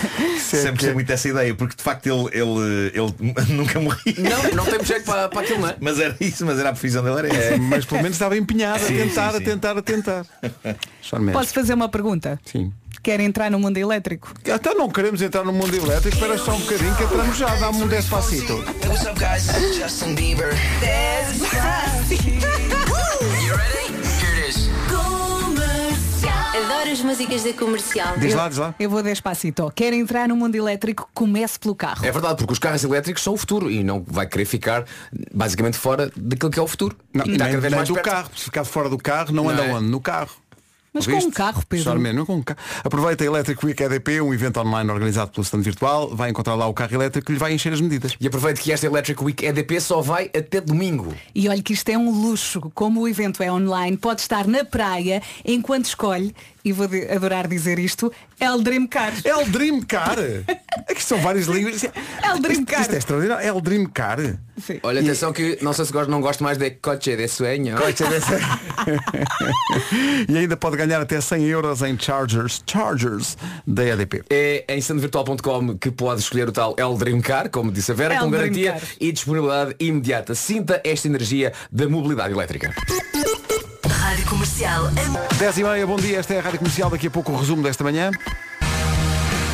[0.41, 4.15] Sempre gostei muito dessa ideia, porque de facto ele, ele, ele nunca morria.
[4.17, 5.75] Não, não tem jeito para, para aquilo, não é?
[5.79, 7.53] Mas era isso, mas era a profissão dele, era essa.
[7.55, 9.43] É, mas pelo menos estava empenhado Sim, a tentar, sim, sim.
[9.43, 10.25] a tentar, a tentar.
[11.33, 12.39] Posso fazer uma pergunta?
[12.45, 12.71] Sim.
[13.03, 14.31] Quer entrar no mundo elétrico?
[14.45, 17.83] Então não queremos entrar no mundo elétrico, espera só um bocadinho que entramos já, dá-me
[17.83, 18.63] um despacito.
[26.91, 28.17] As músicas da comercial.
[28.17, 28.75] Diz lá, diz lá.
[28.77, 29.71] Eu vou despacito.
[29.73, 31.09] Quer entrar no mundo elétrico?
[31.13, 32.05] Comece pelo carro.
[32.05, 34.83] É verdade, porque os carros elétricos são o futuro e não vai querer ficar
[35.33, 36.97] basicamente fora daquilo que é o futuro.
[37.13, 38.05] Não, e está nem, cada vez nem mais do perto.
[38.09, 39.73] carro, se ficar fora do carro, não, Não anda é?
[39.73, 39.87] onde?
[39.87, 40.31] No carro.
[40.93, 41.97] Mas com um carro, Pedro.
[41.97, 42.59] Mesmo, com um carro.
[42.83, 46.13] Aproveita a Electric Week EDP, um evento online organizado pelo stand virtual.
[46.13, 48.13] Vai encontrar lá o carro elétrico que lhe vai encher as medidas.
[48.19, 51.15] E aproveite que esta Electric Week EDP só vai até domingo.
[51.33, 52.59] E olha que isto é um luxo.
[52.75, 57.47] Como o evento é online, pode estar na praia enquanto escolhe, e vou de- adorar
[57.47, 59.13] dizer isto, El Dream Car.
[59.23, 60.17] El Dream Car?
[60.89, 61.83] Aqui são vários livros.
[61.83, 62.81] El Dream Car.
[62.81, 63.47] Isto é extraordinário.
[63.47, 64.19] El Dream Car.
[64.83, 67.75] Olha, atenção que não sei se gosto, não gosto mais de coche de sueño.
[67.77, 68.21] Coche de
[70.31, 74.23] e ainda pode ganhar até 100 euros em Chargers, Chargers da EDP.
[74.29, 78.13] É em standvirtual.com que pode escolher o tal El Dream Car, como disse a Vera,
[78.15, 78.81] El com Dream garantia Car.
[78.99, 80.35] e disponibilidade imediata.
[80.35, 82.73] Sinta esta energia da mobilidade elétrica.
[84.61, 84.91] Comercial.
[85.39, 87.63] 10 e meia, bom dia, esta é a Rádio Comercial, daqui a pouco o resumo
[87.63, 88.11] desta manhã.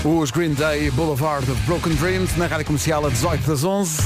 [0.04, 4.02] Os Green Day Boulevard of Broken Dreams na Rádio Comercial a 18 das 11.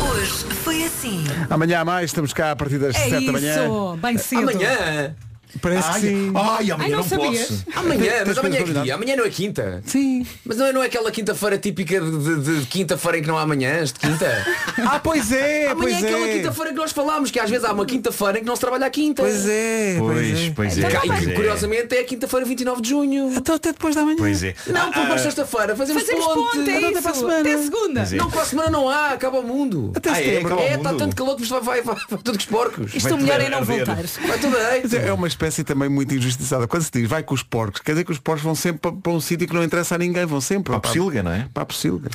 [0.00, 1.24] Hoje foi assim.
[1.50, 3.64] Amanhã há mais, estamos cá a partir das É 7 da manhã.
[3.64, 4.50] isso, bem cedo.
[4.50, 5.16] Amanhã?
[5.62, 6.32] Parece que Ai, sim.
[6.34, 7.64] ai, amanhã Ai, não não, posso.
[7.74, 8.90] Amanhã, mas amanhã é que?
[8.90, 9.82] Amanhã não é quinta?
[9.86, 10.26] Sim.
[10.44, 13.38] Mas não é, não é aquela quinta-feira típica de, de- de quinta-feira em que não
[13.38, 14.28] há amanhãs, de quinta?
[14.90, 16.36] Ah, pois é, Amanhã pois é aquela é.
[16.38, 18.86] quinta-feira que nós falámos, que às vezes há uma quinta-feira em que não se trabalha
[18.86, 19.22] à quinta.
[19.22, 20.80] Pois é, Pois, pois é.
[20.80, 21.34] E cá- pois e é.
[21.34, 23.32] curiosamente é a quinta-feira 29 de junho.
[23.34, 24.16] Então até depois da manhã.
[24.18, 24.54] Pois é.
[24.68, 26.56] Não, Ah, para ah, sexta-feira fazemos, Fazemos ponte.
[26.58, 27.02] ponte, é Até isso.
[27.02, 27.40] para a semana.
[27.40, 28.00] Até segunda.
[28.02, 28.16] É.
[28.16, 29.92] Não, para a semana não há, acaba o mundo.
[29.94, 32.46] Até Ah, é, É, está tanto calor que isto vai, vai, vai, tudo com os
[32.46, 32.94] porcos.
[32.94, 34.16] Isto Vai o melhor é não voltares.
[34.26, 34.56] Vai tudo.
[34.82, 36.66] Mas é uma espécie também muito injustiçada.
[36.66, 38.92] Quando se diz vai com os porcos, quer dizer que os porcos vão sempre para,
[38.92, 41.48] para um sítio que não interessa a ninguém, vão sempre Para a Pocilga, não é?
[41.54, 42.10] Para a Pocilga.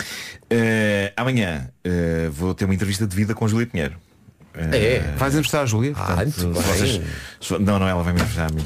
[0.50, 3.96] Eh, amanhã eh, vou ter uma entrevista de vida com Júlia Pinheiro.
[4.54, 5.00] Eh, É.
[5.18, 5.94] Vais entrevistar a Júlia?
[5.96, 7.02] Ah, portanto, vocês-
[7.62, 8.66] não, não, ela vai me entrevistar a mim.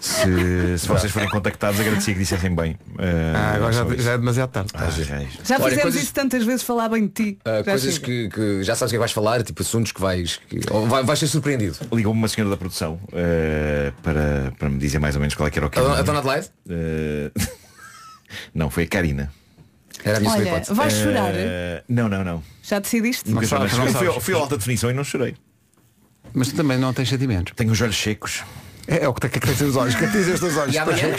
[0.00, 2.78] Se, se vocês forem contactados, agradecia que dissessem bem.
[2.98, 4.70] eh, Ah, agora já, já é demasiado tarde.
[4.74, 7.38] Ah, já é fizemos coisas- isso tantas vezes falar bem de ti.
[7.44, 10.40] Já coisas que, que já sabes que é que vais falar, tipo assuntos que vais.
[10.48, 11.76] Que, ou vai, vais ser surpreendido.
[11.92, 15.50] Ligou-me uma senhora da produção eh, para, para me dizer mais ou menos qual é
[15.50, 15.90] que era o A, caminho.
[15.90, 16.48] dona- a Dona Adelaide?
[16.68, 17.30] Eh,
[18.54, 19.32] não, foi a Karina.
[20.04, 21.32] Era a minha Olha, vais chorar?
[21.88, 22.42] Não, não, não.
[22.62, 23.28] Já decidiste?
[23.30, 23.92] Sabes, chorei.
[23.92, 25.34] não fui, fui a alta definição e não chorei.
[26.34, 27.54] Mas tu também não tens sentimentos.
[27.56, 28.44] Tenho os olhos secos.
[28.88, 29.94] É, é o que tem que ter os olhos.
[29.94, 30.74] O que dizem olhos?
[30.74, 31.16] E amanhã?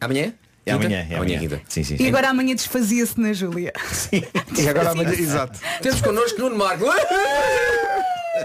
[0.00, 0.34] Amanhã?
[0.66, 1.38] É amanhã, é Amanhã, amanhã.
[1.40, 1.62] quinta.
[1.68, 2.08] Sim, sim, E sim.
[2.08, 3.72] agora amanhã desfazia-se na Júlia.
[4.12, 5.58] E agora amanhã, exato.
[5.82, 6.84] Temos connosco Nuno Marco.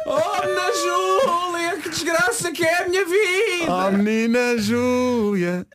[0.06, 3.66] Oh, na Júlia, que desgraça que é a minha vida!
[3.74, 5.66] Oh menina Júlia.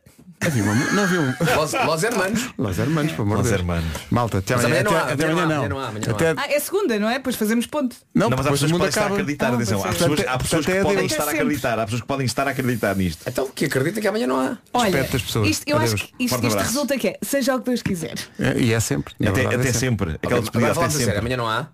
[0.41, 1.33] Havia uma, mu- não havia um.
[1.55, 2.49] Los, Los Hermanos.
[2.57, 3.61] Los Hermanos, pelo amor Los de Deus.
[3.61, 3.91] Hermanos.
[4.11, 4.81] Malta, até amanhã.
[4.81, 5.79] Até, até amanhã não não.
[5.79, 6.15] há, amanhã não há.
[6.15, 7.17] Até, Ah, é segunda, não é?
[7.19, 7.95] Pois fazemos ponto.
[8.13, 9.21] não, Não, mas há depois pessoas que mundo podem estar a acaba.
[9.21, 9.79] acreditar, Ah, atenção.
[9.79, 9.97] Há pois é.
[9.97, 11.11] pessoas, Portanto, há pessoas que portanto, é podem Deus.
[11.11, 11.41] estar a Sempre.
[11.41, 11.79] acreditar.
[11.79, 13.23] Há pessoas que podem estar a acreditar nisto.
[13.27, 14.57] Então, que acredita que amanhã não há.
[14.73, 15.47] Olha, Respeito as pessoas.
[15.49, 16.01] isto, eu acho Adeus.
[16.01, 16.73] que isto, Forte isto abraço.
[16.73, 18.15] resulta que é, seja o que Deus quiser.
[18.39, 19.13] É, e é sempre.
[19.19, 20.11] na Até, verdade, até é sempre.
[20.21, 21.19] Aquela despedida falando até a sério, sempre.
[21.19, 21.67] amanhã não há.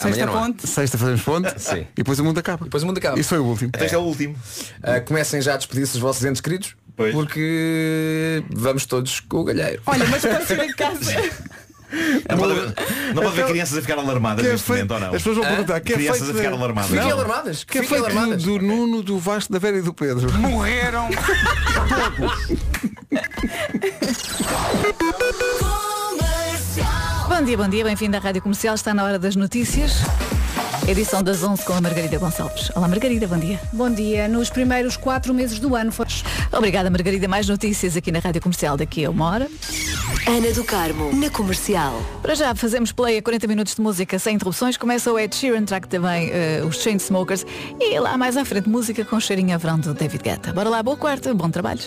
[0.00, 0.42] Amanhã Sexta não há.
[0.46, 0.66] ponte.
[0.66, 1.80] Sexta fazemos ponte Sim.
[1.80, 2.64] e depois o mundo acaba.
[2.64, 3.18] Depois o mundo acaba.
[3.18, 3.72] Isso foi o último.
[3.80, 4.36] Este é o último.
[4.82, 6.74] Ah, comecem já a despedir-se dos vossos entes queridos.
[6.96, 7.12] Pois.
[7.14, 9.82] Porque vamos todos com o galheiro.
[9.86, 11.12] Olha, mas para ser em casa.
[12.28, 12.74] Não pode haver,
[13.14, 15.06] não pode haver crianças a ficar alarmadas Que é neste feito- momento ou não?
[15.06, 16.90] As pessoas vão perguntar que é Crianças feito a ficar alarmadas.
[16.90, 17.12] Fiquem Não.
[17.12, 17.64] alarmadas.
[17.64, 18.42] Que é Fiquem feito alarmadas.
[18.42, 20.30] do Nuno, do Vasco, da Vera e do Pedro.
[20.34, 21.08] Morreram.
[27.48, 28.74] Bom dia, bom dia, bem-vindo à Rádio Comercial.
[28.74, 30.02] Está na hora das notícias.
[30.86, 32.70] Edição das 11 com a Margarida Gonçalves.
[32.76, 33.58] Olá, Margarida, bom dia.
[33.72, 34.28] Bom dia.
[34.28, 36.04] Nos primeiros quatro meses do ano foi...
[36.52, 37.26] Obrigada, Margarida.
[37.26, 39.48] Mais notícias aqui na Rádio Comercial daqui a uma hora.
[40.26, 41.98] Ana do Carmo, na comercial.
[42.20, 44.76] Para já, fazemos play a 40 minutos de música sem interrupções.
[44.76, 47.46] Começa o Ed Sheeran, track também eh, os Chainsmokers.
[47.80, 50.52] E lá mais à frente, música com cheirinho a verão do David Guetta.
[50.52, 51.80] Bora lá, boa quarta, bom trabalho.